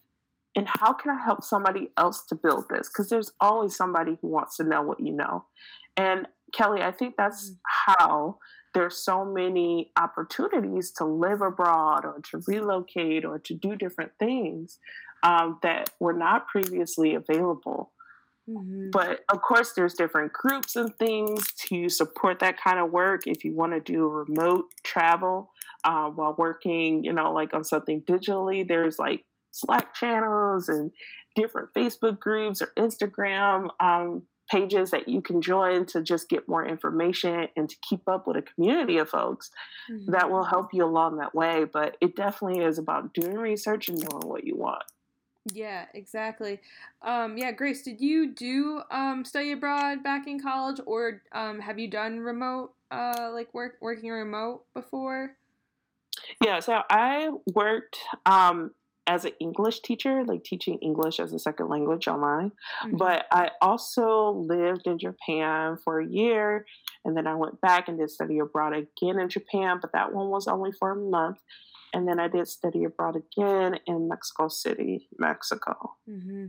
[0.56, 2.90] And how can I help somebody else to build this?
[2.90, 5.46] Because there's always somebody who wants to know what you know.
[5.96, 7.94] And Kelly, I think that's mm-hmm.
[7.94, 8.40] how
[8.74, 14.80] there's so many opportunities to live abroad or to relocate or to do different things
[15.24, 17.92] um, that were not previously available.
[18.50, 18.90] Mm-hmm.
[18.92, 23.28] But of course, there's different groups and things to support that kind of work.
[23.28, 25.52] If you want to do remote travel
[25.84, 30.92] uh, while working, you know, like on something digitally, there's like Slack channels and
[31.36, 36.66] different Facebook groups or Instagram um, pages that you can join to just get more
[36.66, 39.52] information and to keep up with a community of folks
[39.92, 40.12] mm-hmm.
[40.12, 41.66] that will help you along that way.
[41.72, 44.84] But it definitely is about doing research and knowing what you want.
[45.54, 46.60] Yeah, exactly.
[47.02, 51.80] Um, yeah, Grace, did you do um, study abroad back in college, or um, have
[51.80, 55.36] you done remote, uh, like work working remote before?
[56.44, 58.72] Yeah, so I worked um,
[59.08, 62.52] as an English teacher, like teaching English as a second language online.
[62.84, 62.98] Mm-hmm.
[62.98, 66.66] But I also lived in Japan for a year,
[67.06, 70.30] and then I went back and did study abroad again in Japan, but that one
[70.30, 71.40] was only for a month.
[71.94, 75.96] And then I did study abroad again in Mexico City, Mexico.
[76.10, 76.48] Mm-hmm.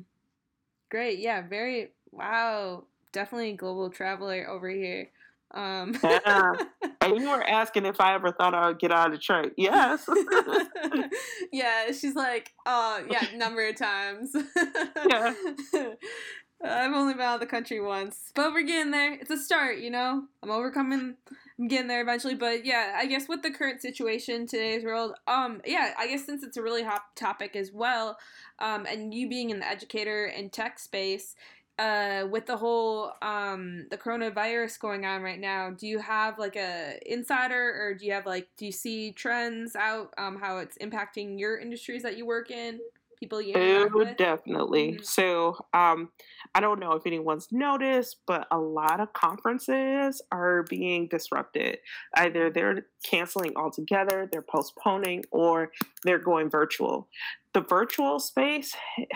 [0.91, 1.19] Great.
[1.19, 1.47] Yeah.
[1.47, 2.85] Very, wow.
[3.13, 5.11] Definitely global traveler over here.
[5.53, 5.99] Um.
[6.05, 6.53] yeah.
[7.01, 9.53] And you were asking if I ever thought I would get out of Detroit.
[9.57, 10.09] Yes.
[11.53, 11.91] yeah.
[11.93, 14.35] She's like, oh, yeah, number of times.
[15.09, 15.35] yeah.
[16.63, 19.15] I've only been out of the country once, but we're getting there.
[19.15, 20.25] It's a start, you know.
[20.43, 21.17] I'm overcoming.
[21.61, 25.61] I'm getting there eventually, but yeah, I guess with the current situation today's world, um,
[25.67, 28.17] yeah, I guess since it's a really hot topic as well,
[28.61, 31.35] um, and you being an educator in tech space,
[31.79, 36.57] uh, with the whole um the coronavirus going on right now, do you have like
[36.57, 40.79] a insider, or do you have like do you see trends out um how it's
[40.79, 42.81] impacting your industries that you work in?
[43.21, 45.03] People you oh definitely mm-hmm.
[45.03, 46.09] so um
[46.55, 51.79] i don't know if anyone's noticed but a lot of conferences are being disrupted
[52.17, 55.71] either they're canceling altogether they're postponing or
[56.05, 57.09] they're going virtual
[57.55, 58.75] the virtual space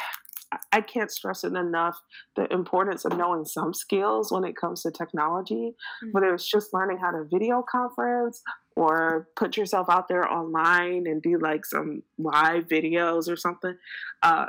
[0.73, 1.99] I can't stress it enough
[2.37, 6.11] the importance of knowing some skills when it comes to technology, mm-hmm.
[6.13, 8.41] whether it's just learning how to video conference
[8.77, 13.77] or put yourself out there online and do like some live videos or something.
[14.23, 14.47] Uh,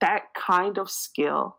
[0.00, 1.56] that kind of skill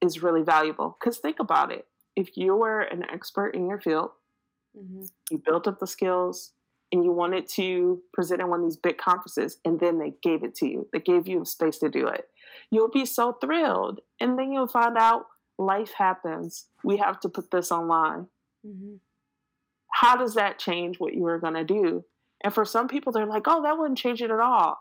[0.00, 0.96] is really valuable.
[0.98, 1.86] Because think about it
[2.16, 4.10] if you were an expert in your field,
[4.76, 5.04] mm-hmm.
[5.30, 6.52] you built up the skills,
[6.92, 10.44] and you wanted to present in one of these big conferences, and then they gave
[10.44, 12.28] it to you, they gave you a space to do it,
[12.70, 14.00] you'll be so thrilled.
[14.20, 15.26] And then you'll find out
[15.58, 16.66] life happens.
[16.84, 18.28] We have to put this online.
[18.64, 18.94] Mm-hmm.
[19.94, 22.04] How does that change what you were going to do?
[22.42, 24.76] And for some people, they're like, oh, that wouldn't change it at all.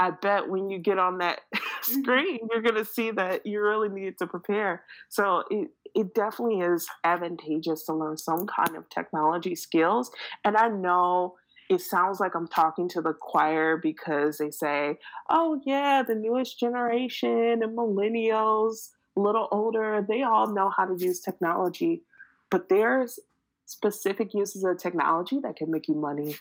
[0.00, 2.00] I bet when you get on that mm-hmm.
[2.00, 4.82] screen, you're going to see that you really need to prepare.
[5.08, 10.10] So it, it definitely is advantageous to learn some kind of technology skills.
[10.44, 11.36] And I know
[11.70, 14.96] it sounds like I'm talking to the choir because they say,
[15.30, 20.96] oh, yeah, the newest generation and millennials, a little older, they all know how to
[20.98, 22.02] use technology.
[22.50, 23.20] But there's
[23.68, 26.34] specific uses of technology that can make you money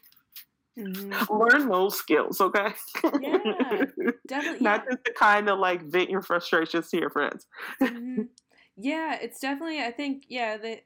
[0.77, 1.33] Mm-hmm.
[1.33, 2.73] Learn those skills, okay?
[3.19, 3.37] Yeah,
[4.27, 4.59] definitely.
[4.63, 4.91] Not yeah.
[4.91, 7.47] just to kind of like vent your frustrations to your friends.
[7.81, 8.23] mm-hmm.
[8.79, 9.81] Yeah, it's definitely.
[9.81, 10.55] I think yeah.
[10.57, 10.81] The,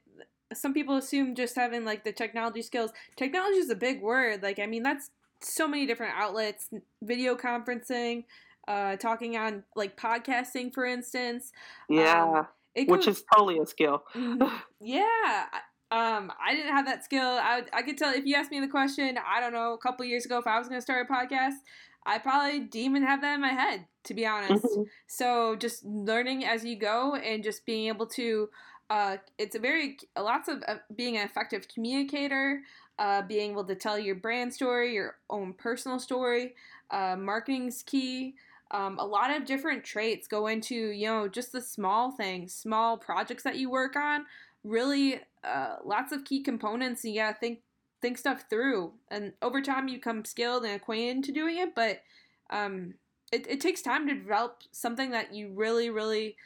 [0.54, 2.90] some people assume just having like the technology skills.
[3.16, 4.42] Technology is a big word.
[4.42, 5.10] Like I mean, that's
[5.42, 6.70] so many different outlets.
[7.02, 8.24] Video conferencing,
[8.66, 11.52] uh, talking on like podcasting, for instance.
[11.90, 12.46] Yeah.
[12.78, 14.04] Um, which is totally a skill.
[14.14, 14.56] Mm-hmm.
[14.80, 15.44] yeah,
[15.92, 17.20] um, I didn't have that skill.
[17.22, 20.06] I, I could tell if you asked me the question, I don't know, a couple
[20.06, 21.58] years ago, if I was going to start a podcast,
[22.06, 24.64] I probably didn't even have that in my head, to be honest.
[24.64, 24.82] Mm-hmm.
[25.06, 28.48] So just learning as you go and just being able to,
[28.88, 32.62] uh, it's a very, lots of uh, being an effective communicator,
[32.98, 36.54] uh, being able to tell your brand story, your own personal story.
[36.90, 38.34] Uh, marketing's key.
[38.70, 42.96] Um, a lot of different traits go into, you know, just the small things, small
[42.96, 44.24] projects that you work on
[44.64, 47.60] really uh, lots of key components and you gotta think
[48.00, 52.02] think stuff through and over time you become skilled and acquainted to doing it but
[52.50, 52.94] um,
[53.32, 56.36] it, it takes time to develop something that you really really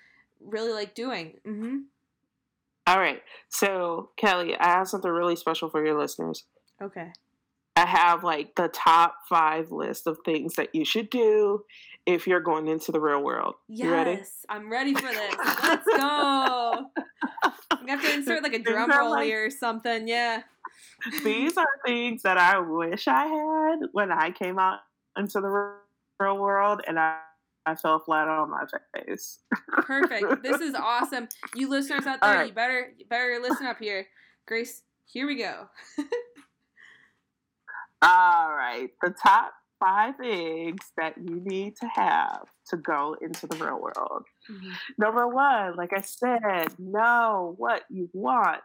[0.41, 1.79] really like doing mm-hmm.
[2.87, 6.45] All right so kelly i have something really special for your listeners
[6.81, 7.13] okay
[7.75, 11.65] i have like the top five list of things that you should do
[12.07, 13.57] if you're going into the real world.
[13.69, 14.23] Yes, ready?
[14.49, 15.35] I'm ready for this.
[15.63, 16.87] Let's go.
[17.85, 20.09] We have to insert like a drum roll like, here or something.
[20.09, 20.43] Yeah.
[21.25, 24.81] These are things that I wish I had when I came out
[25.17, 25.49] into the
[26.21, 27.19] real world, and I.
[27.69, 28.63] I fell flat on my
[28.95, 29.41] face.
[29.73, 30.45] Perfect.
[30.45, 31.27] This is awesome.
[31.57, 32.47] You listeners out there, right.
[32.47, 34.07] you better you better listen up here.
[34.47, 35.67] Grace, here we go.
[38.03, 38.89] All right.
[39.03, 44.25] The top five things that you need to have to go into the real world.
[44.51, 44.71] Mm-hmm.
[44.99, 48.63] Number one, like I said, know what you want.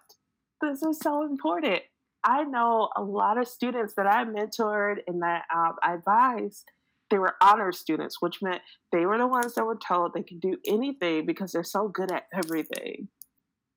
[0.62, 1.82] This is so important.
[2.24, 6.70] I know a lot of students that I mentored and that um, I advised,
[7.10, 8.62] they were honor students, which meant
[8.92, 12.12] they were the ones that were told they could do anything because they're so good
[12.12, 13.08] at everything.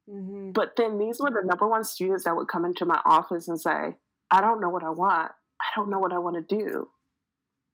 [0.09, 0.53] Mm-hmm.
[0.53, 3.61] But then these were the number one students that would come into my office and
[3.61, 3.95] say,
[4.31, 5.33] I don't know what I want.
[5.61, 6.89] I don't know what I want to do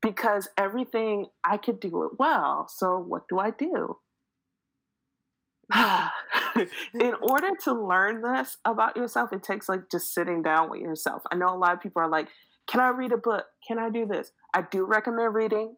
[0.02, 2.66] because everything I could do it well.
[2.68, 3.98] So what do I do?
[6.94, 11.22] in order to learn this about yourself, it takes like just sitting down with yourself.
[11.30, 12.28] I know a lot of people are like,
[12.68, 13.44] Can I read a book?
[13.66, 14.32] Can I do this?
[14.54, 15.76] I do recommend reading.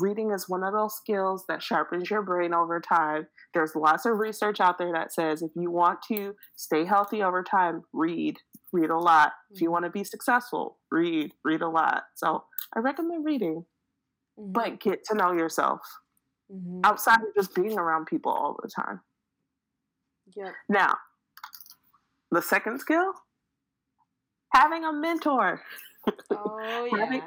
[0.00, 3.28] Reading is one of those skills that sharpens your brain over time.
[3.52, 7.44] There's lots of research out there that says if you want to stay healthy over
[7.44, 8.38] time, read
[8.74, 9.32] read a lot.
[9.50, 9.72] If you mm-hmm.
[9.72, 12.02] want to be successful, read, read a lot.
[12.14, 13.64] So I recommend reading,
[14.38, 14.52] mm-hmm.
[14.52, 15.80] but get to know yourself
[16.52, 16.80] mm-hmm.
[16.84, 19.00] outside of just being around people all the time.
[20.36, 20.50] Yeah.
[20.68, 20.96] Now,
[22.30, 23.12] the second skill,
[24.52, 25.62] having a mentor.
[26.30, 26.98] Oh yeah.
[26.98, 27.22] having,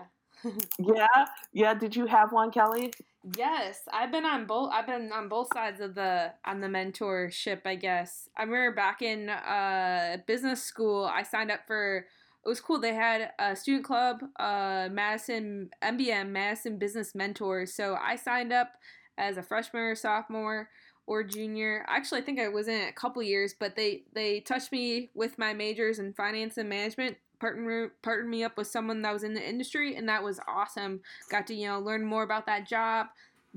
[0.80, 1.08] yeah,
[1.54, 1.74] yeah.
[1.74, 2.94] Did you have one, Kelly?
[3.36, 4.72] Yes, I've been on both.
[4.74, 7.62] I've been on both sides of the on the mentorship.
[7.66, 12.06] I guess I remember back in uh, business school, I signed up for.
[12.46, 12.80] It was cool.
[12.80, 17.74] They had a student club, uh, Madison MBM, Madison Business Mentors.
[17.74, 18.70] So I signed up
[19.18, 20.70] as a freshman or sophomore
[21.08, 21.84] or junior.
[21.90, 25.38] Actually, I think I was in a couple years, but they they touched me with
[25.38, 29.34] my majors in finance and management partner partnered me up with someone that was in
[29.34, 33.08] the industry and that was awesome got to you know learn more about that job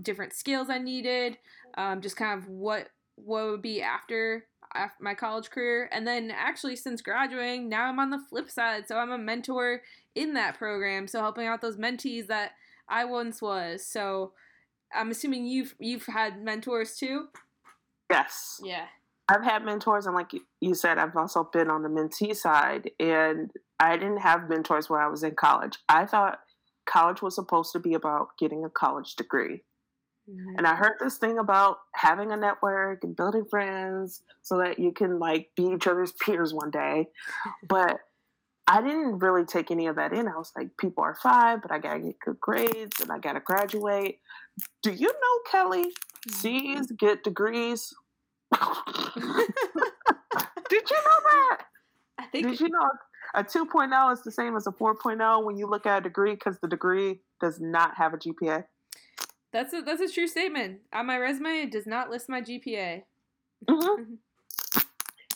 [0.03, 1.39] different skills i needed
[1.76, 6.31] um, just kind of what what would be after after my college career and then
[6.31, 9.83] actually since graduating now i'm on the flip side so i'm a mentor
[10.14, 12.53] in that program so helping out those mentees that
[12.89, 14.33] i once was so
[14.95, 17.28] I'm assuming you've you've had mentors too.
[18.11, 18.61] Yes.
[18.62, 18.87] Yeah.
[19.31, 22.91] I've had mentors, and like you said, I've also been on the mentee side.
[22.99, 25.78] And I didn't have mentors when I was in college.
[25.89, 26.41] I thought
[26.87, 29.62] college was supposed to be about getting a college degree.
[30.28, 30.59] Mm-hmm.
[30.59, 34.93] And I heard this thing about having a network and building friends so that you
[34.93, 37.07] can like be each other's peers one day.
[37.68, 38.01] but
[38.66, 40.28] I didn't really take any of that in.
[40.28, 43.41] I was like, people are fine, but I gotta get good grades and I gotta
[43.41, 44.20] graduate.
[44.83, 45.87] Do you know, Kelly?
[45.87, 46.33] Mm-hmm.
[46.33, 47.93] C's get degrees.
[48.53, 48.63] Did
[50.91, 51.59] you know that?
[52.19, 52.49] I think.
[52.49, 52.89] Did you know
[53.35, 56.59] a 2.0 is the same as a 4.0 when you look at a degree because
[56.59, 58.65] the degree does not have a GPA?
[59.53, 60.81] That's a that's a true statement.
[60.93, 63.03] On my resume, it does not list my GPA.
[63.69, 64.15] Mm-hmm.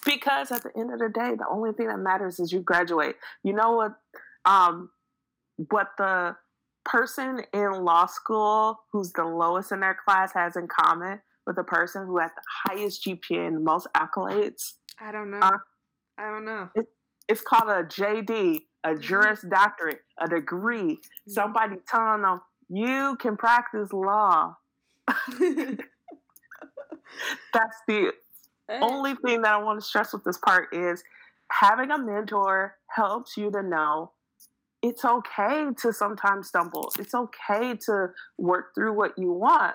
[0.07, 3.17] because at the end of the day, the only thing that matters is you graduate.
[3.43, 3.97] You know what?
[4.47, 4.91] Um,
[5.71, 6.37] what the
[6.85, 11.65] person in law school who's the lowest in their class has in common with the
[11.65, 14.75] person who has the highest GPA and the most accolades?
[15.01, 15.41] I don't know.
[15.41, 15.59] Uh,
[16.19, 16.69] I don't know.
[16.75, 16.87] It,
[17.29, 19.01] it's called a JD, a mm-hmm.
[19.01, 20.97] Juris Doctorate, a degree.
[20.97, 21.33] Mm-hmm.
[21.33, 24.57] Somebody telling them you can practice law.
[25.09, 25.79] That's
[27.87, 28.13] the
[28.81, 31.03] only thing that I want to stress with this part is
[31.51, 34.13] having a mentor helps you to know
[34.83, 36.93] it's okay to sometimes stumble.
[36.99, 39.75] It's okay to work through what you want.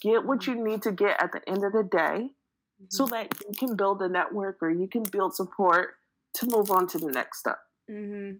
[0.00, 0.58] Get what mm-hmm.
[0.58, 2.84] you need to get at the end of the day mm-hmm.
[2.88, 5.94] so that you can build a network or you can build support
[6.34, 7.58] to move on to the next step.
[7.90, 8.36] Mm-hmm.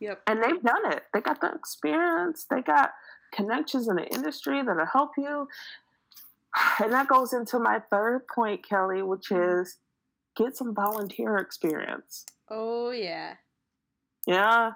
[0.00, 0.22] Yep.
[0.26, 1.04] And they've done it.
[1.12, 2.46] They got the experience.
[2.50, 2.92] They got
[3.32, 5.48] connections in the industry that'll help you.
[6.82, 9.60] And that goes into my third point, Kelly, which mm-hmm.
[9.62, 9.78] is
[10.36, 12.26] get some volunteer experience.
[12.50, 13.36] Oh, yeah.
[14.26, 14.72] Yeah.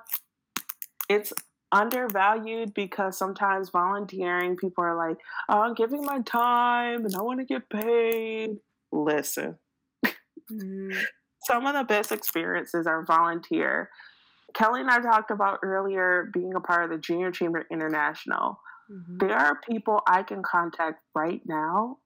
[1.11, 1.35] It's
[1.77, 5.19] undervalued because sometimes volunteering, people are like,
[5.49, 8.57] oh, I'm giving my time and I want to get paid.
[8.93, 9.59] Listen.
[10.05, 10.99] Mm-hmm.
[11.45, 13.91] Some of the best experiences are volunteer.
[14.55, 18.59] Kelly and I talked about earlier being a part of the Junior Chamber International.
[18.91, 19.27] Mm-hmm.
[19.27, 21.99] There are people I can contact right now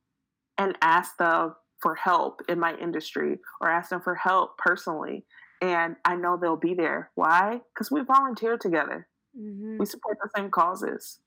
[0.59, 5.25] and ask them for help in my industry or ask them for help personally.
[5.63, 7.11] And I know they'll be there.
[7.15, 7.61] Why?
[7.75, 9.07] Because we volunteer together.
[9.39, 9.79] Mm-hmm.
[9.79, 11.19] We support the same causes.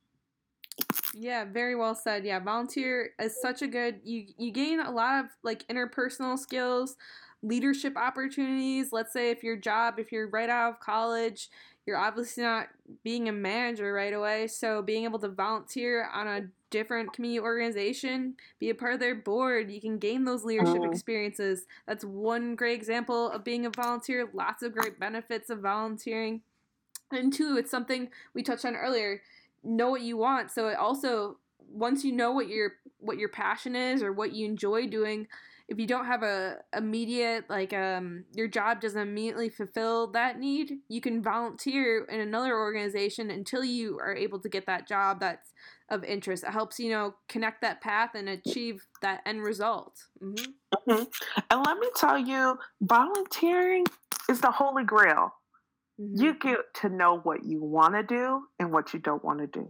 [1.14, 2.26] Yeah, very well said.
[2.26, 6.95] Yeah, volunteer is such a good you you gain a lot of like interpersonal skills,
[7.43, 8.91] leadership opportunities.
[8.91, 11.49] Let's say if your job, if you're right out of college,
[11.86, 12.70] you're obviously not
[13.04, 14.47] being a manager right away.
[14.47, 19.16] So being able to volunteer on a different community organization, be a part of their
[19.16, 20.89] board, you can gain those leadership oh.
[20.89, 21.66] experiences.
[21.88, 24.30] That's one great example of being a volunteer.
[24.34, 26.41] Lots of great benefits of volunteering.
[27.14, 29.22] And two, it's something we touched on earlier.
[29.64, 30.51] Know what you want.
[30.51, 31.38] So it also
[31.70, 35.28] once you know what your what your passion is or what you enjoy doing,
[35.68, 40.80] if you don't have a immediate like um your job doesn't immediately fulfill that need
[40.88, 45.53] you can volunteer in another organization until you are able to get that job that's
[45.89, 50.51] of interest it helps you know connect that path and achieve that end result mm-hmm.
[50.89, 51.03] Mm-hmm.
[51.49, 53.86] and let me tell you volunteering
[54.30, 55.34] is the holy grail
[56.00, 56.22] mm-hmm.
[56.22, 59.48] you get to know what you want to do and what you don't want to
[59.48, 59.70] do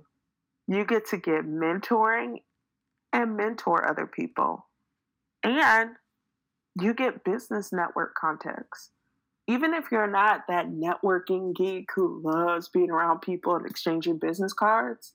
[0.68, 2.38] you get to get mentoring
[3.12, 4.68] and mentor other people
[5.44, 5.90] and
[6.80, 8.92] you get business network contacts.
[9.48, 14.54] Even if you're not that networking geek who loves being around people and exchanging business
[14.54, 15.14] cards,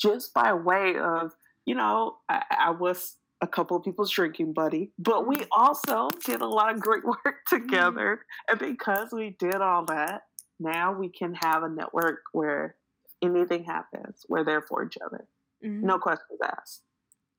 [0.00, 1.32] just by way of,
[1.64, 6.40] you know, I, I was a couple of people's drinking buddy, but we also did
[6.40, 7.56] a lot of great work mm-hmm.
[7.56, 8.20] together.
[8.48, 10.22] And because we did all that,
[10.58, 12.76] now we can have a network where
[13.22, 15.26] anything happens, we're there for each other.
[15.64, 15.86] Mm-hmm.
[15.86, 16.82] No questions asked.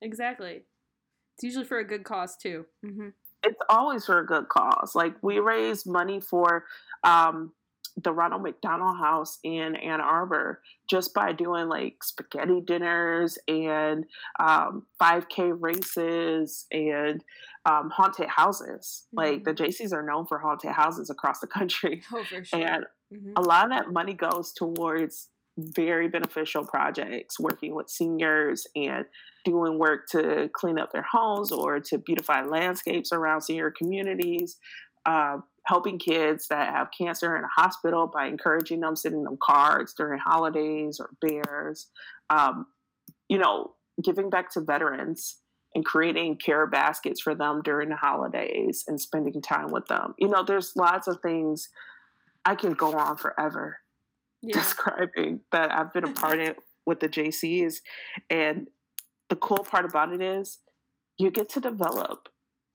[0.02, 0.62] Exactly.
[1.36, 2.66] It's usually for a good cause too.
[2.84, 3.08] Mm-hmm.
[3.42, 4.94] It's always for a good cause.
[4.94, 6.64] Like we raise money for
[7.02, 7.52] um,
[7.96, 14.04] the Ronald McDonald House in Ann Arbor just by doing like spaghetti dinners and
[14.40, 17.22] um, 5K races and
[17.66, 19.04] um, haunted houses.
[19.06, 19.16] Mm-hmm.
[19.16, 19.94] Like the mm-hmm.
[19.94, 22.02] Are known for haunted houses across the country.
[22.12, 22.58] Oh, for sure.
[22.58, 22.84] And
[23.14, 23.32] mm-hmm.
[23.36, 29.04] a lot of that money goes towards very beneficial projects working with seniors and
[29.44, 34.56] doing work to clean up their homes or to beautify landscapes around senior communities,
[35.06, 35.36] uh,
[35.66, 40.18] helping kids that have cancer in a hospital by encouraging them, sending them cards during
[40.18, 41.88] holidays or bears,
[42.30, 42.66] um,
[43.28, 45.36] you know, giving back to veterans
[45.74, 50.14] and creating care baskets for them during the holidays and spending time with them.
[50.18, 51.68] You know, there's lots of things
[52.44, 53.78] I can go on forever
[54.42, 54.54] yeah.
[54.54, 57.76] describing that I've been a part of with the Jaycees.
[58.30, 58.68] And
[59.28, 60.58] the cool part about it is
[61.18, 62.28] you get to develop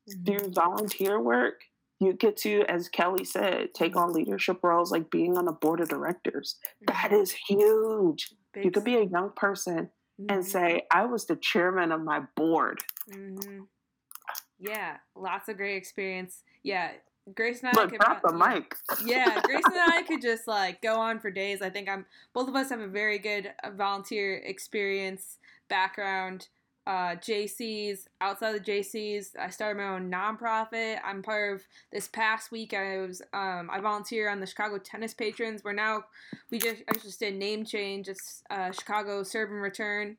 [0.09, 0.23] mm-hmm.
[0.23, 1.61] through volunteer work.
[1.99, 5.81] You get to, as Kelly said, take on leadership roles like being on a board
[5.81, 6.55] of directors.
[6.87, 6.93] Mm-hmm.
[6.93, 8.33] That is huge.
[8.53, 9.89] Big you could be a young person
[10.19, 10.25] mm-hmm.
[10.29, 12.81] and say, I was the chairman of my board.
[13.11, 13.63] Mm-hmm.
[14.59, 16.43] Yeah, lots of great experience.
[16.63, 16.91] Yeah,
[17.35, 18.75] Grace and I could drop the mic.
[19.05, 21.61] yeah, Grace and I could just like go on for days.
[21.61, 25.37] I think I'm both of us have a very good uh, volunteer experience
[25.69, 26.47] background.
[26.87, 30.97] Uh, Jaycees outside the Jaycees, I started my own nonprofit.
[31.03, 32.73] I'm part of this past week.
[32.73, 35.63] I was um, I volunteer on the Chicago Tennis Patrons.
[35.63, 36.05] We're now
[36.49, 38.07] we just I just did name change.
[38.07, 40.17] It's uh, Chicago Serve and Return.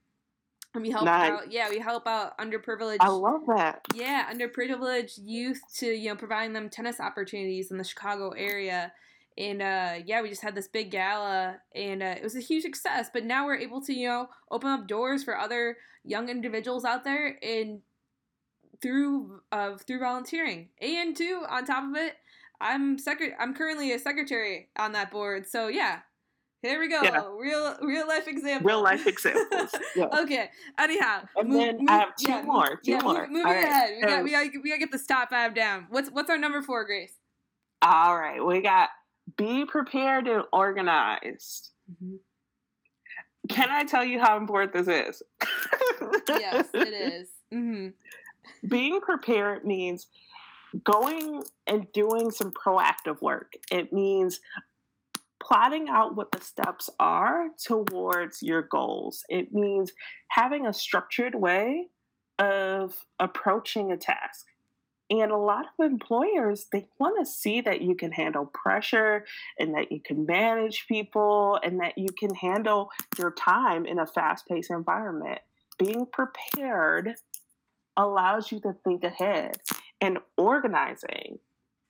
[0.72, 1.32] And we help nice.
[1.32, 2.98] out, yeah, we help out underprivileged.
[3.00, 3.80] I love that.
[3.92, 8.92] Yeah, underprivileged youth to you know providing them tennis opportunities in the Chicago area,
[9.36, 12.62] and uh, yeah, we just had this big gala, and uh, it was a huge
[12.62, 13.10] success.
[13.12, 17.02] But now we're able to you know open up doors for other young individuals out
[17.02, 17.80] there, and
[18.80, 22.14] through uh, through volunteering, and too on top of it,
[22.60, 23.32] I'm secret.
[23.40, 26.00] I'm currently a secretary on that board, so yeah,
[26.62, 27.02] here we go.
[27.02, 27.24] Yeah.
[27.38, 28.66] Real real life examples.
[28.66, 29.70] Real life examples.
[29.96, 30.06] Yeah.
[30.22, 30.50] okay.
[30.78, 31.22] Anyhow.
[31.36, 32.80] And move, then move, I have two yeah, more.
[32.84, 33.26] Two yeah, more.
[33.26, 33.64] Moving right.
[33.64, 33.90] ahead.
[33.96, 35.86] We got, we got we got to get this top five down.
[35.90, 37.12] What's what's our number four, Grace?
[37.82, 38.44] All right.
[38.44, 38.90] We got
[39.36, 41.70] be prepared and organized.
[41.90, 42.16] Mm-hmm.
[43.48, 45.22] Can I tell you how important this is?
[46.28, 47.28] yes, it is.
[47.52, 48.68] Mm-hmm.
[48.68, 50.06] Being prepared means
[50.84, 53.54] going and doing some proactive work.
[53.72, 54.40] It means
[55.50, 59.24] plotting out what the steps are towards your goals.
[59.28, 59.92] It means
[60.28, 61.88] having a structured way
[62.38, 64.46] of approaching a task.
[65.10, 69.24] And a lot of employers, they want to see that you can handle pressure
[69.58, 74.06] and that you can manage people and that you can handle your time in a
[74.06, 75.40] fast paced environment.
[75.80, 77.14] Being prepared
[77.96, 79.56] allows you to think ahead
[80.00, 81.40] and organizing.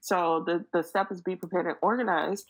[0.00, 2.44] So the, the step is be prepared and organize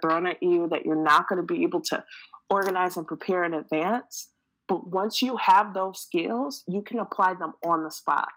[0.00, 2.04] thrown at you that you're not going to be able to
[2.50, 4.28] organize and prepare in advance.
[4.68, 8.28] But once you have those skills, you can apply them on the spot.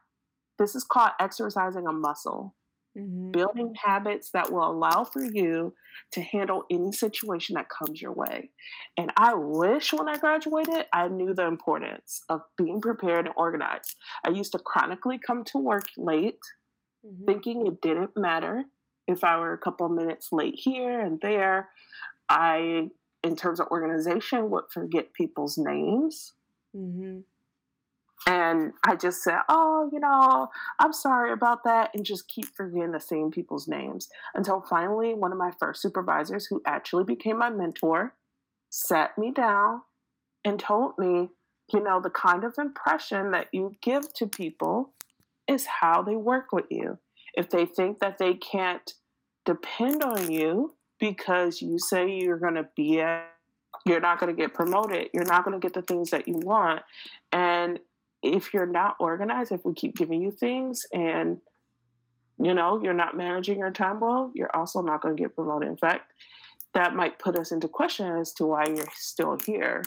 [0.57, 2.55] This is called exercising a muscle,
[2.97, 3.31] mm-hmm.
[3.31, 5.73] building habits that will allow for you
[6.13, 8.49] to handle any situation that comes your way.
[8.97, 13.95] And I wish when I graduated, I knew the importance of being prepared and organized.
[14.25, 16.39] I used to chronically come to work late,
[17.05, 17.25] mm-hmm.
[17.25, 18.65] thinking it didn't matter
[19.11, 21.69] if I were a couple minutes late here and there,
[22.29, 22.89] I,
[23.23, 26.33] in terms of organization, would forget people's names.
[26.75, 27.19] Mm-hmm.
[28.27, 30.49] And I just said, oh, you know,
[30.79, 35.31] I'm sorry about that, and just keep forgetting the same people's names until finally one
[35.31, 38.13] of my first supervisors, who actually became my mentor,
[38.69, 39.81] sat me down
[40.45, 41.29] and told me,
[41.73, 44.93] you know, the kind of impression that you give to people
[45.47, 46.99] is how they work with you.
[47.33, 48.93] If they think that they can't
[49.45, 53.27] depend on you because you say you're going to be at,
[53.85, 56.35] you're not going to get promoted, you're not going to get the things that you
[56.35, 56.81] want.
[57.31, 57.79] And
[58.21, 61.39] if you're not organized, if we keep giving you things and
[62.41, 65.69] you know, you're not managing your time well, you're also not going to get promoted.
[65.69, 66.11] In fact,
[66.73, 69.83] that might put us into question as to why you're still here.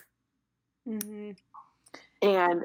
[0.89, 1.33] Mm-hmm.
[2.23, 2.63] And,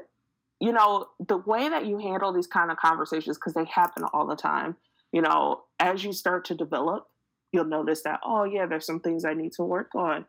[0.60, 4.26] you know, the way that you handle these kind of conversations, because they happen all
[4.26, 4.76] the time,
[5.12, 7.08] you know, as you start to develop,
[7.52, 10.26] you'll notice that, oh, yeah, there's some things I need to work on.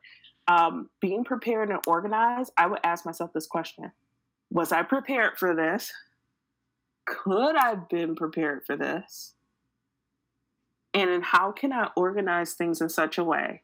[0.48, 3.92] Um, being prepared and organized, I would ask myself this question
[4.50, 5.92] Was I prepared for this?
[7.06, 9.34] Could I have been prepared for this?
[10.94, 13.62] And then how can I organize things in such a way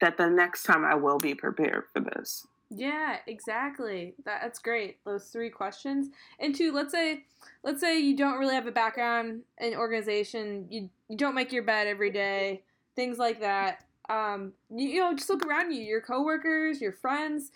[0.00, 2.46] that the next time I will be prepared for this?
[2.70, 4.14] Yeah, exactly.
[4.24, 4.98] That, that's great.
[5.04, 6.08] Those three questions.
[6.40, 7.24] And two, let's say
[7.62, 11.62] let's say you don't really have a background in organization, you you don't make your
[11.62, 12.62] bed every day,
[12.96, 13.84] things like that.
[14.08, 17.52] Um, you, you know, just look around you, your coworkers, your friends.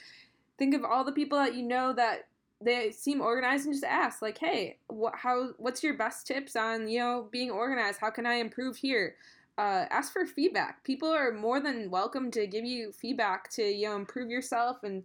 [0.58, 2.28] Think of all the people that you know that
[2.62, 6.88] they seem organized and just ask like, "Hey, what how what's your best tips on,
[6.88, 7.98] you know, being organized?
[8.00, 9.16] How can I improve here?"
[9.58, 10.84] Uh, ask for feedback.
[10.84, 15.02] People are more than welcome to give you feedback to you know improve yourself, and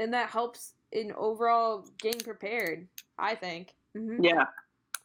[0.00, 2.88] and that helps in overall getting prepared.
[3.18, 3.74] I think.
[3.96, 4.24] Mm-hmm.
[4.24, 4.46] Yeah,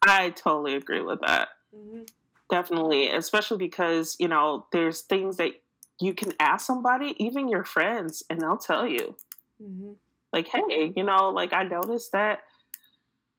[0.04, 1.50] I totally agree with that.
[1.76, 2.04] Mm-hmm.
[2.50, 5.52] Definitely, especially because you know there's things that
[6.00, 9.16] you can ask somebody, even your friends, and they'll tell you.
[9.62, 9.94] Mm-hmm.
[10.34, 12.40] Like, hey, you know, like I noticed that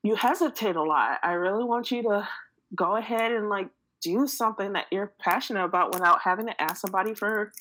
[0.03, 1.19] you hesitate a lot.
[1.23, 2.27] I really want you to
[2.75, 3.69] go ahead and like
[4.01, 7.51] do something that you're passionate about without having to ask somebody for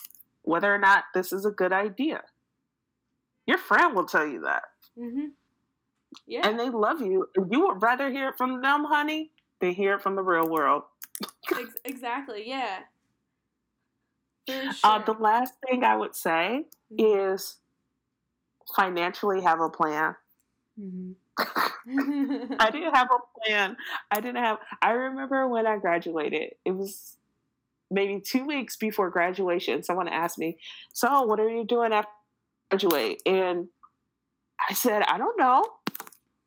[0.42, 2.22] whether or not this is a good idea.
[3.46, 4.62] Your friend will tell you that.
[4.98, 5.26] Mm-hmm.
[6.26, 6.46] Yeah.
[6.48, 7.28] And they love you.
[7.50, 9.30] You would rather hear it from them, honey,
[9.60, 10.84] than hear it from the real world.
[11.84, 12.44] exactly.
[12.46, 12.80] Yeah.
[14.48, 14.72] Sure.
[14.82, 17.34] Uh, the last thing I would say mm-hmm.
[17.34, 17.56] is
[18.74, 20.16] financially have a plan.
[20.80, 21.12] Mm-hmm.
[21.38, 23.76] I didn't have a plan.
[24.10, 24.58] I didn't have.
[24.82, 26.54] I remember when I graduated.
[26.64, 27.16] It was
[27.90, 29.82] maybe two weeks before graduation.
[29.82, 30.58] Someone asked me,
[30.92, 32.10] "So, what are you doing after
[32.70, 33.68] graduate?" And
[34.68, 35.64] I said, "I don't know.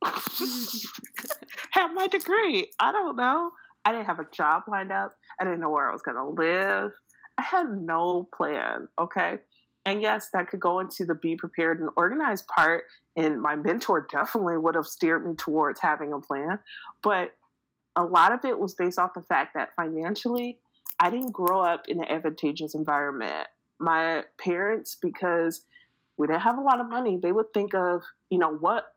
[1.72, 2.70] have my degree.
[2.80, 3.52] I don't know.
[3.86, 5.14] I didn't have a job lined up.
[5.40, 6.92] I didn't know where I was going to live.
[7.38, 8.88] I had no plan.
[9.00, 9.40] Okay."
[9.86, 12.84] And yes, that could go into the be prepared and organized part.
[13.16, 16.60] And my mentor definitely would have steered me towards having a plan.
[17.02, 17.32] But
[17.96, 20.60] a lot of it was based off the fact that financially,
[21.00, 23.48] I didn't grow up in an advantageous environment.
[23.80, 25.64] My parents, because
[26.18, 28.94] we didn't have a lot of money, they would think of, you know, what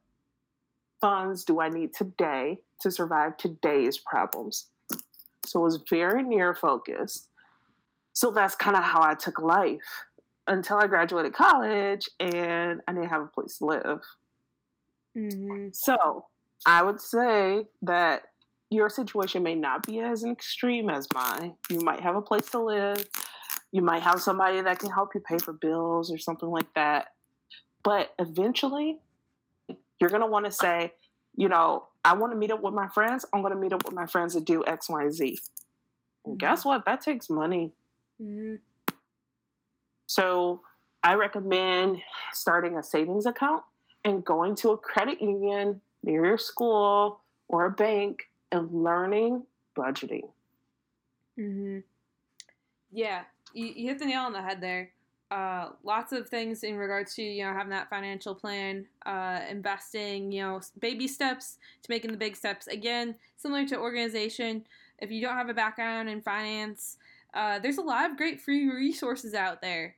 [1.00, 4.66] funds do I need today to survive today's problems?
[5.46, 7.28] So it was very near focused.
[8.12, 10.04] So that's kind of how I took life
[10.46, 14.00] until I graduated college and I didn't have a place to live.
[15.16, 15.68] Mm-hmm.
[15.72, 16.26] So
[16.66, 18.22] I would say that
[18.70, 21.54] your situation may not be as extreme as mine.
[21.70, 23.06] You might have a place to live.
[23.72, 27.08] You might have somebody that can help you pay for bills or something like that.
[27.82, 28.98] But eventually,
[30.00, 30.92] you're going to want to say,
[31.36, 33.24] you know, I want to meet up with my friends.
[33.32, 35.38] I'm going to meet up with my friends to do X, Y, Z.
[36.24, 36.68] And guess mm-hmm.
[36.70, 36.84] what?
[36.86, 37.72] That takes money.
[38.20, 38.56] Mm-hmm.
[40.06, 40.60] So
[41.02, 41.98] I recommend
[42.32, 43.62] starting a savings account
[44.04, 49.44] and going to a credit union near your school or a bank and learning
[49.76, 50.28] budgeting.
[51.38, 51.80] Mm-hmm.
[52.92, 54.90] Yeah, you, you hit the nail on the head there.
[55.30, 60.30] Uh, lots of things in regards to you know having that financial plan, uh, investing,
[60.30, 62.68] you know, baby steps to making the big steps.
[62.68, 64.64] Again, similar to organization.
[65.00, 66.98] If you don't have a background in finance,
[67.34, 69.96] uh, there's a lot of great free resources out there.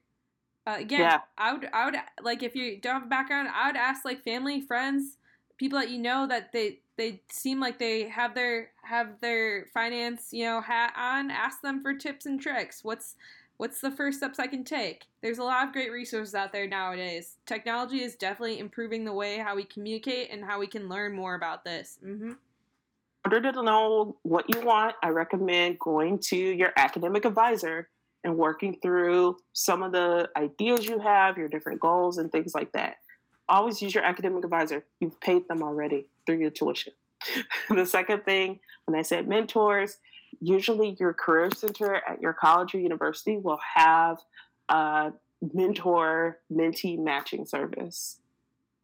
[0.66, 1.20] Uh, again, yeah.
[1.38, 4.24] I would, I would like if you don't have a background, I would ask like
[4.24, 5.18] family, friends,
[5.58, 10.28] people that you know that they they seem like they have their have their finance
[10.32, 11.30] you know hat on.
[11.30, 12.82] Ask them for tips and tricks.
[12.82, 13.14] What's
[13.58, 15.04] what's the first steps I can take?
[15.22, 17.36] There's a lot of great resources out there nowadays.
[17.46, 21.36] Technology is definitely improving the way how we communicate and how we can learn more
[21.36, 21.98] about this.
[22.04, 22.32] Mm-hmm
[23.32, 27.88] order to know what you want, I recommend going to your academic advisor
[28.24, 32.72] and working through some of the ideas you have, your different goals, and things like
[32.72, 32.96] that.
[33.48, 34.84] Always use your academic advisor.
[35.00, 36.92] You've paid them already through your tuition.
[37.70, 39.98] the second thing, when I said mentors,
[40.40, 44.18] usually your career center at your college or university will have
[44.68, 45.12] a
[45.52, 48.18] mentor mentee matching service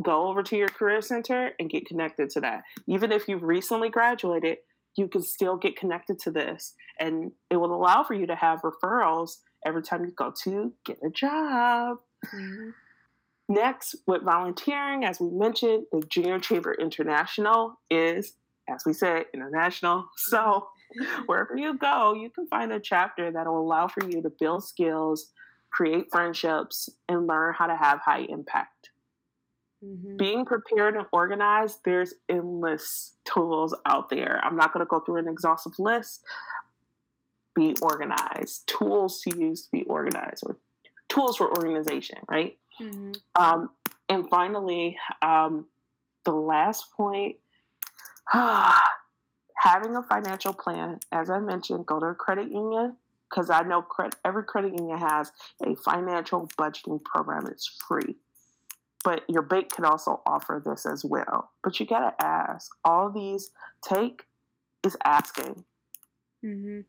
[0.03, 2.63] go over to your career center and get connected to that.
[2.87, 4.59] Even if you've recently graduated,
[4.97, 6.75] you can still get connected to this.
[7.01, 10.99] And it will allow for you to have referrals every time you go to get
[11.05, 11.99] a job.
[12.35, 12.71] Mm-hmm.
[13.49, 18.35] Next, with volunteering, as we mentioned, the Junior Chamber International is,
[18.69, 20.07] as we said, international.
[20.17, 20.69] So
[21.27, 24.65] wherever you go, you can find a chapter that will allow for you to build
[24.65, 25.33] skills,
[25.73, 28.82] create friendships, and learn how to have high impact.
[29.85, 30.17] Mm-hmm.
[30.17, 34.41] Being prepared and organized, there's endless tools out there.
[34.45, 36.23] I'm not going to go through an exhaustive list.
[37.55, 40.57] Be organized, tools to use to be organized, or
[41.09, 42.57] tools for organization, right?
[42.81, 43.13] Mm-hmm.
[43.35, 43.71] Um,
[44.09, 45.67] and finally, um,
[46.25, 47.37] the last point
[48.27, 52.97] having a financial plan, as I mentioned, go to a credit union
[53.29, 57.47] because I know credit, every credit union has a financial budgeting program.
[57.49, 58.17] It's free
[59.03, 61.51] but your bank can also offer this as well.
[61.63, 62.71] But you gotta ask.
[62.85, 63.51] All these
[63.87, 64.27] take
[64.85, 65.65] is asking.
[66.45, 66.81] Mm-hmm.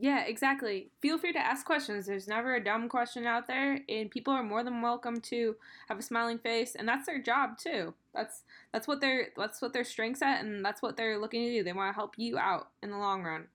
[0.00, 0.90] Yeah, exactly.
[1.02, 2.06] Feel free to ask questions.
[2.06, 5.56] There's never a dumb question out there, and people are more than welcome to
[5.88, 7.94] have a smiling face, and that's their job too.
[8.14, 8.42] That's
[8.72, 11.64] that's what they're that's what their strengths at, and that's what they're looking to do.
[11.64, 13.46] They want to help you out in the long run.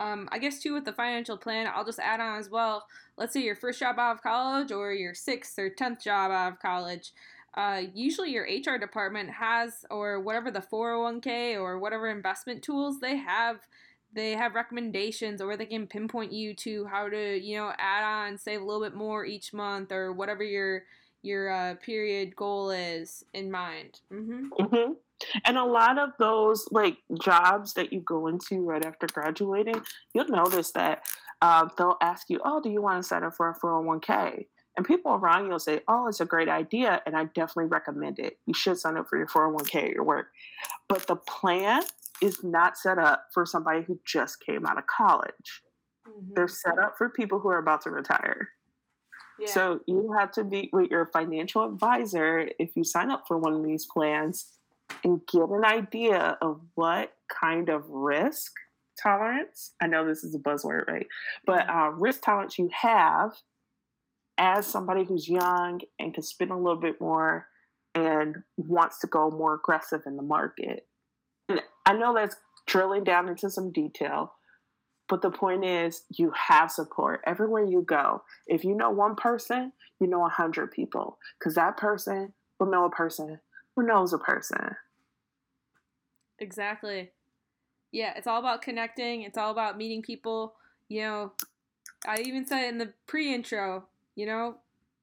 [0.00, 2.86] Um, I guess too with the financial plan, I'll just add on as well.
[3.18, 6.52] Let's say your first job out of college or your sixth or tenth job out
[6.52, 7.12] of college.
[7.54, 13.16] Uh, usually your HR department has or whatever the 401k or whatever investment tools they
[13.16, 13.56] have
[14.12, 18.38] they have recommendations or they can pinpoint you to how to you know add on
[18.38, 20.84] save a little bit more each month or whatever your
[21.22, 24.46] your uh, period goal is in mind mm-hmm.
[24.58, 24.92] Mm-hmm.
[25.44, 29.82] And a lot of those like jobs that you go into right after graduating,
[30.14, 31.04] you'll notice that
[31.42, 34.46] uh, they'll ask you, "Oh, do you want to sign up for a 401k?"
[34.76, 37.02] And people around you will say, Oh, it's a great idea.
[37.04, 38.38] And I definitely recommend it.
[38.46, 40.28] You should sign up for your 401k at your work.
[40.88, 41.82] But the plan
[42.22, 45.62] is not set up for somebody who just came out of college.
[46.08, 46.34] Mm-hmm.
[46.34, 48.48] They're set up for people who are about to retire.
[49.38, 49.48] Yeah.
[49.48, 53.54] So you have to meet with your financial advisor if you sign up for one
[53.54, 54.46] of these plans
[55.04, 58.52] and get an idea of what kind of risk
[59.02, 59.72] tolerance.
[59.80, 61.06] I know this is a buzzword, right?
[61.46, 63.32] But uh, risk tolerance you have
[64.38, 67.46] as somebody who's young and can spend a little bit more
[67.94, 70.86] and wants to go more aggressive in the market.
[71.48, 72.36] And I know that's
[72.66, 74.32] drilling down into some detail,
[75.08, 78.22] but the point is you have support everywhere you go.
[78.46, 82.84] If you know one person, you know a hundred people because that person will know
[82.84, 83.40] a person
[83.80, 84.76] who knows a person.
[86.38, 87.10] Exactly.
[87.92, 89.22] Yeah, it's all about connecting.
[89.22, 90.54] It's all about meeting people.
[90.88, 91.32] You know,
[92.06, 93.84] I even said in the pre-intro,
[94.16, 94.56] you know,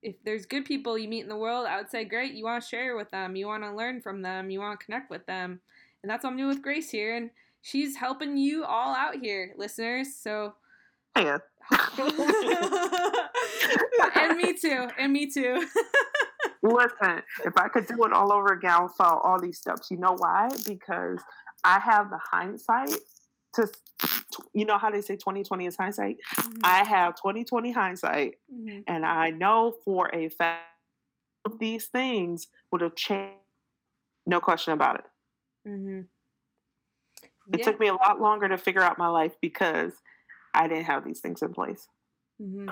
[0.04, 2.34] if there's good people you meet in the world, I would say great.
[2.34, 3.36] You want to share with them.
[3.36, 4.50] You want to learn from them.
[4.50, 5.60] You want to connect with them.
[6.04, 7.16] And that's what I'm doing with Grace here.
[7.16, 10.14] And she's helping you all out here, listeners.
[10.14, 10.54] So.
[11.18, 11.40] Yeah.
[14.16, 14.88] and me too.
[14.98, 15.66] And me too.
[16.64, 19.92] Listen, if I could do it all over again, I'll follow all these steps.
[19.92, 20.50] You know why?
[20.66, 21.20] Because
[21.64, 22.92] I have the hindsight
[23.54, 23.70] to
[24.54, 26.60] you know how they say 2020 is hindsight mm-hmm.
[26.64, 28.80] i have 2020 hindsight mm-hmm.
[28.88, 30.64] and i know for a fact
[31.46, 33.34] of these things would have changed
[34.26, 35.06] no question about it
[35.68, 36.02] mm-hmm.
[37.54, 37.66] it yeah.
[37.66, 39.94] took me a lot longer to figure out my life because
[40.54, 41.88] i didn't have these things in place
[42.42, 42.70] mm-hmm.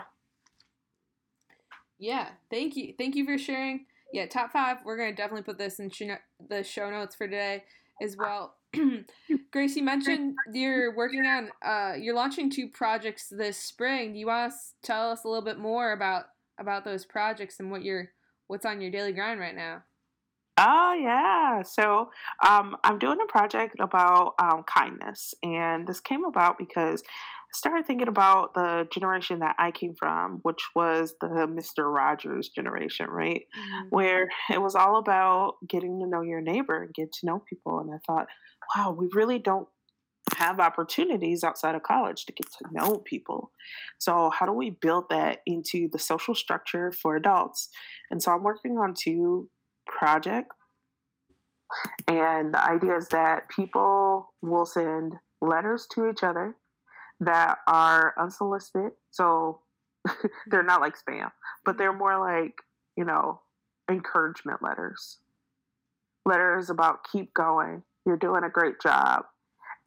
[1.99, 5.57] Yeah thank you thank you for sharing yeah top five we're going to definitely put
[5.57, 5.89] this in
[6.49, 7.63] the show notes for today
[8.01, 8.55] as well
[9.51, 14.13] Grace, you mentioned you're working on, uh, you're launching two projects this spring.
[14.13, 16.25] Do you want to tell us a little bit more about
[16.59, 18.09] about those projects and what you're,
[18.47, 19.83] what's on your daily grind right now?
[20.57, 22.11] Oh yeah, so
[22.47, 27.03] um, I'm doing a project about um, kindness, and this came about because
[27.55, 33.07] started thinking about the generation that I came from, which was the Mister Rogers generation,
[33.09, 33.45] right?
[33.57, 33.87] Mm-hmm.
[33.89, 37.79] Where it was all about getting to know your neighbor and get to know people,
[37.79, 38.27] and I thought,
[38.75, 39.67] wow, we really don't
[40.37, 43.51] have opportunities outside of college to get to know people.
[43.99, 47.69] So, how do we build that into the social structure for adults?
[48.11, 49.49] And so, I'm working on two
[49.87, 50.55] projects.
[52.07, 56.55] And the idea is that people will send letters to each other
[57.19, 58.91] that are unsolicited.
[59.11, 59.61] So,
[60.47, 61.31] they're not like spam,
[61.63, 62.53] but they're more like,
[62.95, 63.41] you know,
[63.89, 65.19] encouragement letters.
[66.25, 69.25] Letters about keep going, you're doing a great job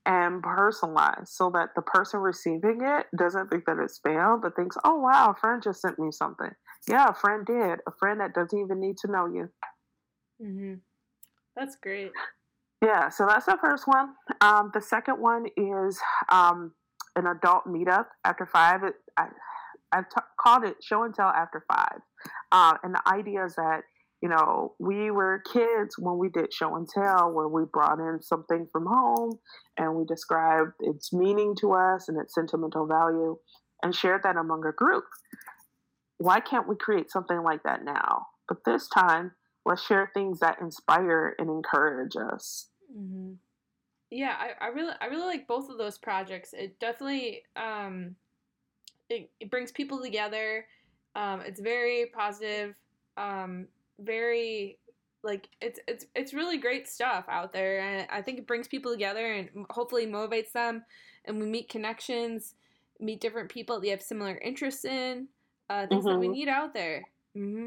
[0.09, 4.77] and personalized so that the person receiving it doesn't think that it's spam, but thinks,
[4.85, 6.51] oh, wow, a friend just sent me something.
[6.89, 7.81] Yeah, a friend did.
[7.87, 9.51] A friend that doesn't even need to know you.
[10.43, 10.75] Mm-hmm.
[11.55, 12.13] That's great.
[12.83, 14.15] Yeah, so that's the first one.
[14.41, 16.01] Um, the second one is
[16.31, 16.73] um,
[17.17, 18.83] an adult meetup after five.
[18.85, 19.29] It, I,
[19.93, 22.01] I've t- called it show and tell after five.
[22.53, 23.83] Uh, and the idea is that
[24.21, 28.21] you know, we were kids when we did show and tell, where we brought in
[28.21, 29.39] something from home
[29.77, 33.37] and we described its meaning to us and its sentimental value
[33.83, 35.05] and shared that among a group.
[36.19, 38.27] Why can't we create something like that now?
[38.49, 39.33] But this time,
[39.65, 42.71] let's share things that inspire and encourage us.
[42.97, 43.35] Mm-hmm.
[44.11, 46.55] Yeah, I, I really, I really like both of those projects.
[46.55, 48.17] It definitely, um,
[49.11, 50.67] it, it brings people together.
[51.15, 52.75] Um, it's very positive.
[53.17, 53.67] Um,
[54.01, 54.79] very
[55.25, 58.93] like it's it's it's really great stuff out there and I think it brings people
[58.93, 60.85] together and hopefully motivates them
[61.25, 62.55] and we meet connections,
[63.01, 65.29] meet different people that you have similar interests in,
[65.69, 66.09] uh, things mm-hmm.
[66.09, 66.35] that we mm-hmm.
[66.35, 67.05] need out there.
[67.37, 67.67] Mm-hmm.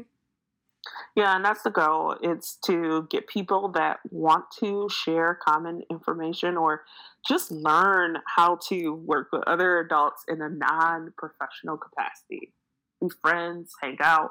[1.14, 2.16] Yeah, and that's the goal.
[2.22, 6.82] It's to get people that want to share common information or
[7.26, 12.52] just learn how to work with other adults in a non professional capacity.
[13.00, 14.30] Be friends, hang out,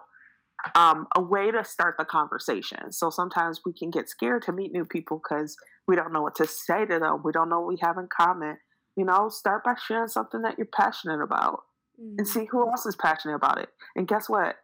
[0.76, 2.92] um, a way to start the conversation.
[2.92, 5.56] So sometimes we can get scared to meet new people because
[5.88, 7.22] we don't know what to say to them.
[7.24, 8.58] We don't know what we have in common.
[8.96, 11.62] You know, start by sharing something that you're passionate about
[12.00, 12.16] mm-hmm.
[12.18, 13.70] and see who else is passionate about it.
[13.96, 14.56] And guess what?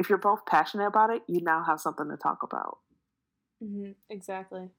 [0.00, 2.78] If you're both passionate about it, you now have something to talk about.
[3.62, 3.90] Mm-hmm.
[4.08, 4.70] Exactly.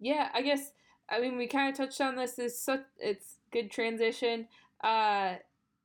[0.00, 0.72] Yeah, I guess.
[1.10, 2.38] I mean, we kind of touched on this.
[2.38, 4.48] Is such it's good transition.
[4.82, 5.34] Uh,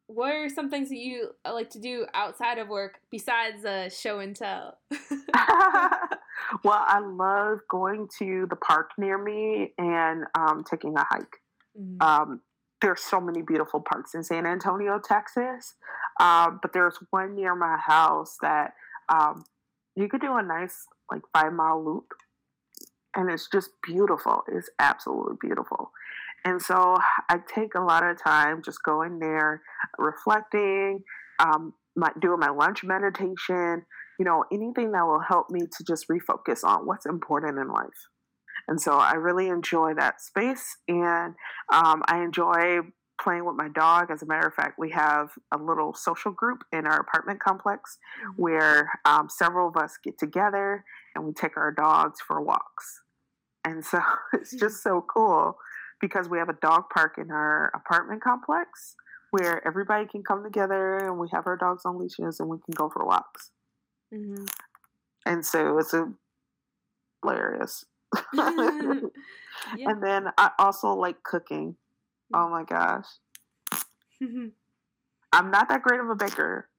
[0.08, 3.90] what are some things that you uh, like to do outside of work besides uh,
[3.90, 4.78] show and tell?
[6.64, 11.36] well, I love going to the park near me and um, taking a hike.
[11.78, 12.02] Mm-hmm.
[12.02, 12.42] Um,
[12.82, 15.76] there's so many beautiful parks in San Antonio, Texas.
[16.20, 18.74] Um, but there's one near my house that
[19.08, 19.46] um,
[19.96, 22.08] you could do a nice like five mile loop,
[23.16, 24.44] and it's just beautiful.
[24.48, 25.92] It's absolutely beautiful.
[26.46, 26.98] And so
[27.30, 29.62] I take a lot of time just going there,
[29.98, 31.04] reflecting,
[31.40, 33.86] um, my, doing my lunch meditation,
[34.18, 38.08] you know, anything that will help me to just refocus on what's important in life.
[38.68, 41.34] And so I really enjoy that space and
[41.74, 42.82] um, I enjoy
[43.22, 44.12] playing with my dog.
[44.12, 47.98] As a matter of fact, we have a little social group in our apartment complex
[48.22, 48.42] mm-hmm.
[48.42, 50.84] where um, several of us get together
[51.16, 53.02] and we take our dogs for walks.
[53.66, 54.00] And so
[54.34, 55.58] it's just so cool
[56.02, 58.96] because we have a dog park in our apartment complex
[59.32, 62.74] where everybody can come together and we have our dogs on leashes and we can
[62.74, 63.52] go for walks.
[64.14, 64.46] Mm-hmm.
[65.26, 66.12] And so it's a
[67.22, 67.86] hilarious.
[68.34, 69.02] yeah.
[69.78, 71.76] And then I also like cooking.
[72.34, 73.06] Oh my gosh.
[75.32, 76.70] I'm not that great of a baker,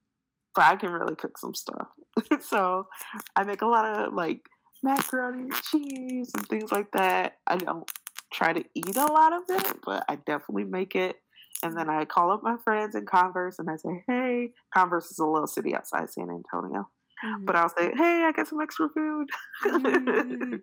[0.54, 1.88] but I can really cook some stuff.
[2.40, 2.88] so
[3.36, 4.40] I make a lot of like
[4.82, 7.38] macaroni and cheese and things like that.
[7.46, 7.88] I don't
[8.32, 11.16] try to eat a lot of it, but I definitely make it.
[11.62, 15.18] And then I call up my friends in Converse and I say, hey, Converse is
[15.18, 16.88] a little city outside San Antonio.
[17.24, 17.44] Mm-hmm.
[17.44, 19.28] But I'll say, hey, I got some extra food.
[19.64, 20.56] mm-hmm.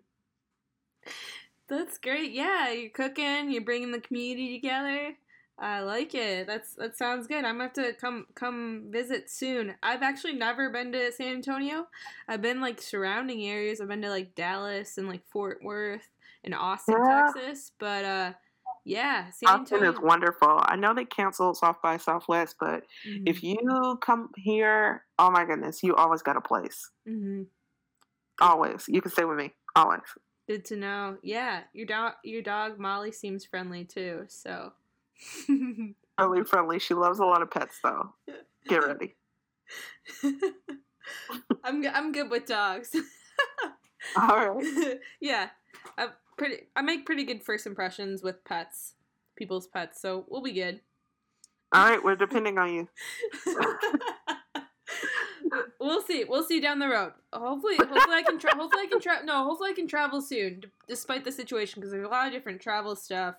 [1.69, 2.31] That's great.
[2.31, 5.15] Yeah, you're cooking, you're bringing the community together.
[5.59, 6.45] I like it.
[6.45, 7.43] That's that sounds good.
[7.43, 9.73] I'm gonna have to come come visit soon.
[9.81, 11.87] I've actually never been to San Antonio.
[12.27, 13.81] I've been like surrounding areas.
[13.81, 16.07] I've been to like Dallas and like Fort Worth
[16.43, 17.31] and Austin, yeah.
[17.33, 17.71] Texas.
[17.79, 18.33] But uh
[18.85, 19.93] yeah, San Austin Antonio.
[19.93, 20.61] is wonderful.
[20.61, 23.23] I know they canceled South by Southwest, but mm-hmm.
[23.25, 26.89] if you come here, oh my goodness, you always got a place.
[27.09, 27.43] Mm-hmm.
[28.39, 29.53] Always, you can stay with me.
[29.75, 30.01] Always.
[30.47, 31.17] Good to know.
[31.21, 34.25] Yeah, your dog, your dog Molly seems friendly too.
[34.29, 34.71] So.
[36.15, 36.79] friendly, friendly.
[36.79, 38.13] She loves a lot of pets, though.
[38.67, 39.15] Get ready.
[41.63, 42.95] I'm I'm good with dogs.
[44.17, 44.99] All right.
[45.19, 45.49] yeah,
[45.97, 46.67] I pretty.
[46.75, 48.93] I make pretty good first impressions with pets,
[49.35, 50.01] people's pets.
[50.01, 50.81] So we'll be good.
[51.73, 52.87] All right, we're depending on you.
[55.79, 56.23] we'll see.
[56.23, 57.13] We'll see down the road.
[57.33, 58.39] Hopefully, hopefully I can.
[58.39, 59.25] Tra- hopefully I can travel.
[59.25, 62.33] No, hopefully I can travel soon, d- despite the situation, because there's a lot of
[62.33, 63.35] different travel stuff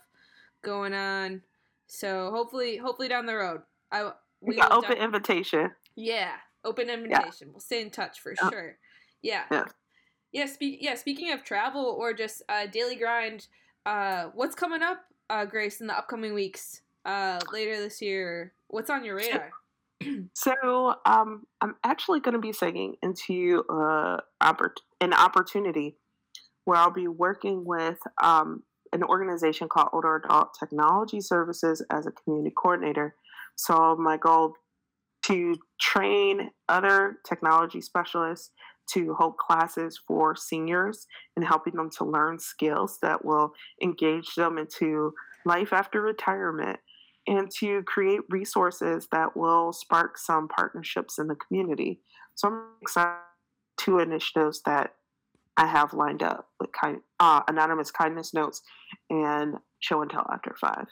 [0.61, 1.41] going on.
[1.87, 5.71] So hopefully, hopefully down the road, I we got open invitation.
[5.95, 6.31] Yeah,
[6.63, 7.47] open invitation.
[7.47, 7.51] Yeah.
[7.51, 8.49] We'll stay in touch for yeah.
[8.49, 8.77] sure.
[9.21, 9.43] Yeah.
[9.51, 9.65] Yeah.
[10.31, 10.45] Yeah.
[10.45, 10.79] Speak.
[10.81, 10.95] Yeah.
[10.95, 13.47] Speaking of travel or just uh, daily grind,
[13.85, 16.81] uh, what's coming up, uh, Grace, in the upcoming weeks?
[17.05, 19.51] Uh, later this year, what's on your radar?
[20.33, 24.17] so um, I'm actually going to be singing into uh,
[25.01, 25.97] an opportunity
[26.65, 32.11] where I'll be working with um, an organization called Older Adult Technology Services as a
[32.11, 33.15] community coordinator.
[33.55, 34.53] So my goal
[35.25, 38.51] to train other technology specialists
[38.93, 44.57] to hold classes for seniors and helping them to learn skills that will engage them
[44.57, 45.13] into
[45.45, 46.79] life after retirement
[47.29, 52.01] and to create resources that will spark some partnerships in the community.
[52.33, 53.19] So I'm excited
[53.77, 54.95] two initiatives that
[55.55, 58.61] I have lined up with kind, uh, anonymous kindness notes
[59.11, 60.87] and show and tell after five.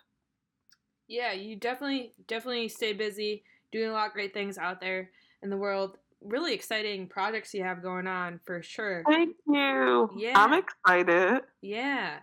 [1.07, 5.09] Yeah, you definitely definitely stay busy, doing a lot of great things out there
[5.41, 5.97] in the world.
[6.21, 9.03] Really exciting projects you have going on for sure.
[9.09, 10.09] Thank you.
[10.17, 11.41] Yeah, I'm excited.
[11.61, 12.19] Yeah.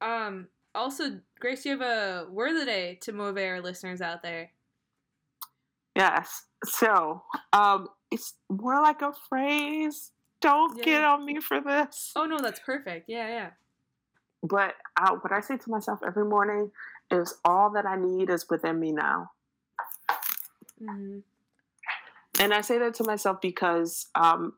[0.00, 0.48] Um.
[0.74, 4.50] Also, Grace, you have a word of the day to motivate our listeners out there.
[5.96, 6.44] Yes.
[6.64, 10.84] So, um, it's more like a phrase don't yeah.
[10.84, 12.12] get on me for this.
[12.16, 13.08] Oh no, that's perfect.
[13.08, 13.50] Yeah, yeah.
[14.42, 16.70] But uh, what I say to myself every morning
[17.10, 19.32] is, all that I need is within me now.
[20.82, 21.18] Mm-hmm.
[22.40, 24.54] And I say that to myself because um,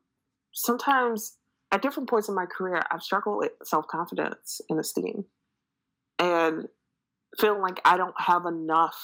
[0.53, 1.37] sometimes
[1.73, 5.25] at different points in my career, I've struggled with self confidence and esteem,
[6.19, 6.69] and
[7.39, 8.97] feeling like I don't have enough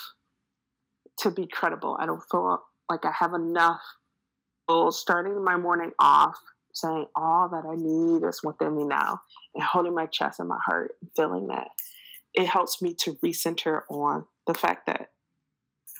[1.20, 1.96] to be credible.
[1.98, 3.80] I don't feel like I have enough.
[4.68, 6.38] So starting my morning off
[6.74, 9.20] saying all that I need is within me now
[9.54, 11.68] and holding my chest and my heart and feeling that
[12.34, 15.10] it helps me to recenter on the fact that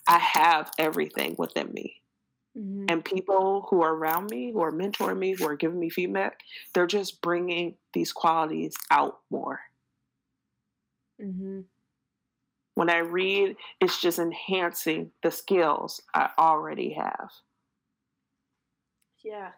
[0.06, 1.96] I have everything within me.
[2.56, 2.86] Mm-hmm.
[2.88, 6.40] And people who are around me, who are mentoring me, who are giving me feedback,
[6.74, 9.60] they're just bringing these qualities out more.
[11.22, 11.60] Mm-hmm.
[12.74, 17.30] When I read, it's just enhancing the skills I already have.
[19.24, 19.50] Yeah,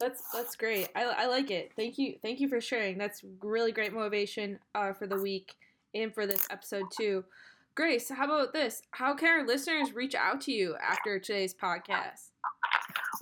[0.00, 0.88] that's that's great.
[0.96, 1.72] I, I like it.
[1.76, 2.16] Thank you.
[2.22, 2.96] Thank you for sharing.
[2.96, 5.54] That's really great motivation uh, for the week
[5.94, 7.24] and for this episode too.
[7.74, 8.82] Grace, how about this?
[8.92, 12.30] How can our listeners reach out to you after today's podcast?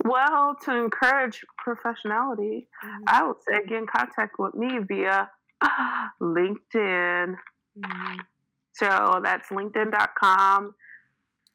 [0.05, 3.03] Well, to encourage professionality, mm-hmm.
[3.07, 5.29] I would say get in contact with me via
[6.21, 7.35] LinkedIn.
[7.79, 8.15] Mm-hmm.
[8.73, 10.73] So that's linkedin.com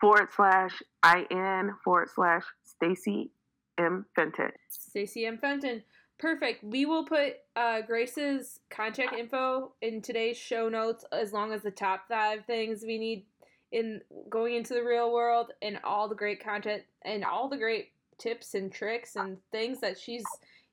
[0.00, 3.30] forward slash IN forward slash Stacey
[3.78, 4.06] M.
[4.14, 4.52] Fenton.
[4.68, 5.38] Stacey M.
[5.38, 5.82] Fenton.
[6.18, 6.64] Perfect.
[6.64, 11.70] We will put uh, Grace's contact info in today's show notes, as long as the
[11.70, 13.24] top five things we need
[13.70, 17.90] in going into the real world, and all the great content and all the great
[18.18, 20.24] tips and tricks and things that she's,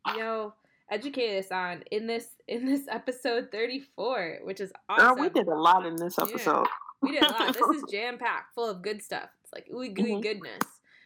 [0.07, 0.53] you know,
[0.89, 5.15] educated us on in this in this episode thirty four, which is awesome.
[5.15, 6.67] Girl, we did a lot in this episode.
[7.03, 7.53] Yeah, we did a lot.
[7.53, 9.29] this is jam packed, full of good stuff.
[9.43, 10.21] It's like ooey gooey mm-hmm.
[10.21, 10.61] goodness.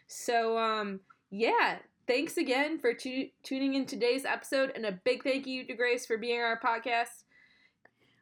[0.07, 1.77] So um, yeah,
[2.07, 6.05] thanks again for tu- tuning in today's episode, and a big thank you to Grace
[6.05, 7.23] for being our podcast.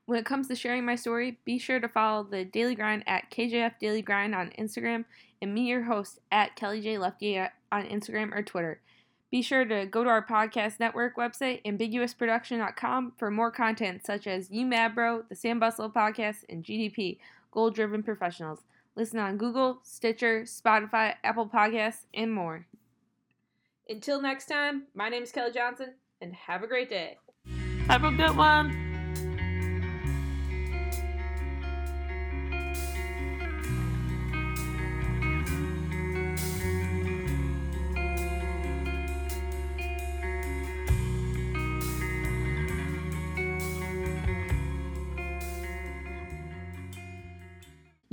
[0.05, 3.29] When it comes to sharing my story, be sure to follow the Daily Grind at
[3.29, 5.03] KJF Daily Grind on Instagram
[5.41, 8.79] and me, your host, at Kelly J Lefty on Instagram or Twitter.
[9.29, 14.49] Be sure to go to our podcast network website, ambiguousproduction.com, for more content such as
[14.49, 17.17] You Mad Bro, the Sam Bustle podcast, and GDP,
[17.51, 18.61] Goal Driven Professionals.
[18.95, 22.65] Listen on Google, Stitcher, Spotify, Apple Podcasts, and more.
[23.89, 27.17] Until next time, my name is Kelly Johnson, and have a great day.
[27.87, 28.86] Have a good one.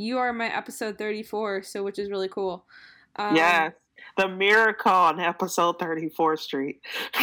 [0.04, 2.64] You are my episode 34, so which is really cool.
[3.16, 3.72] Um, yes
[4.16, 6.80] the miracle on episode 34 Street.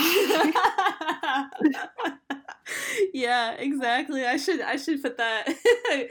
[3.13, 4.25] yeah, exactly.
[4.25, 5.47] I should I should put that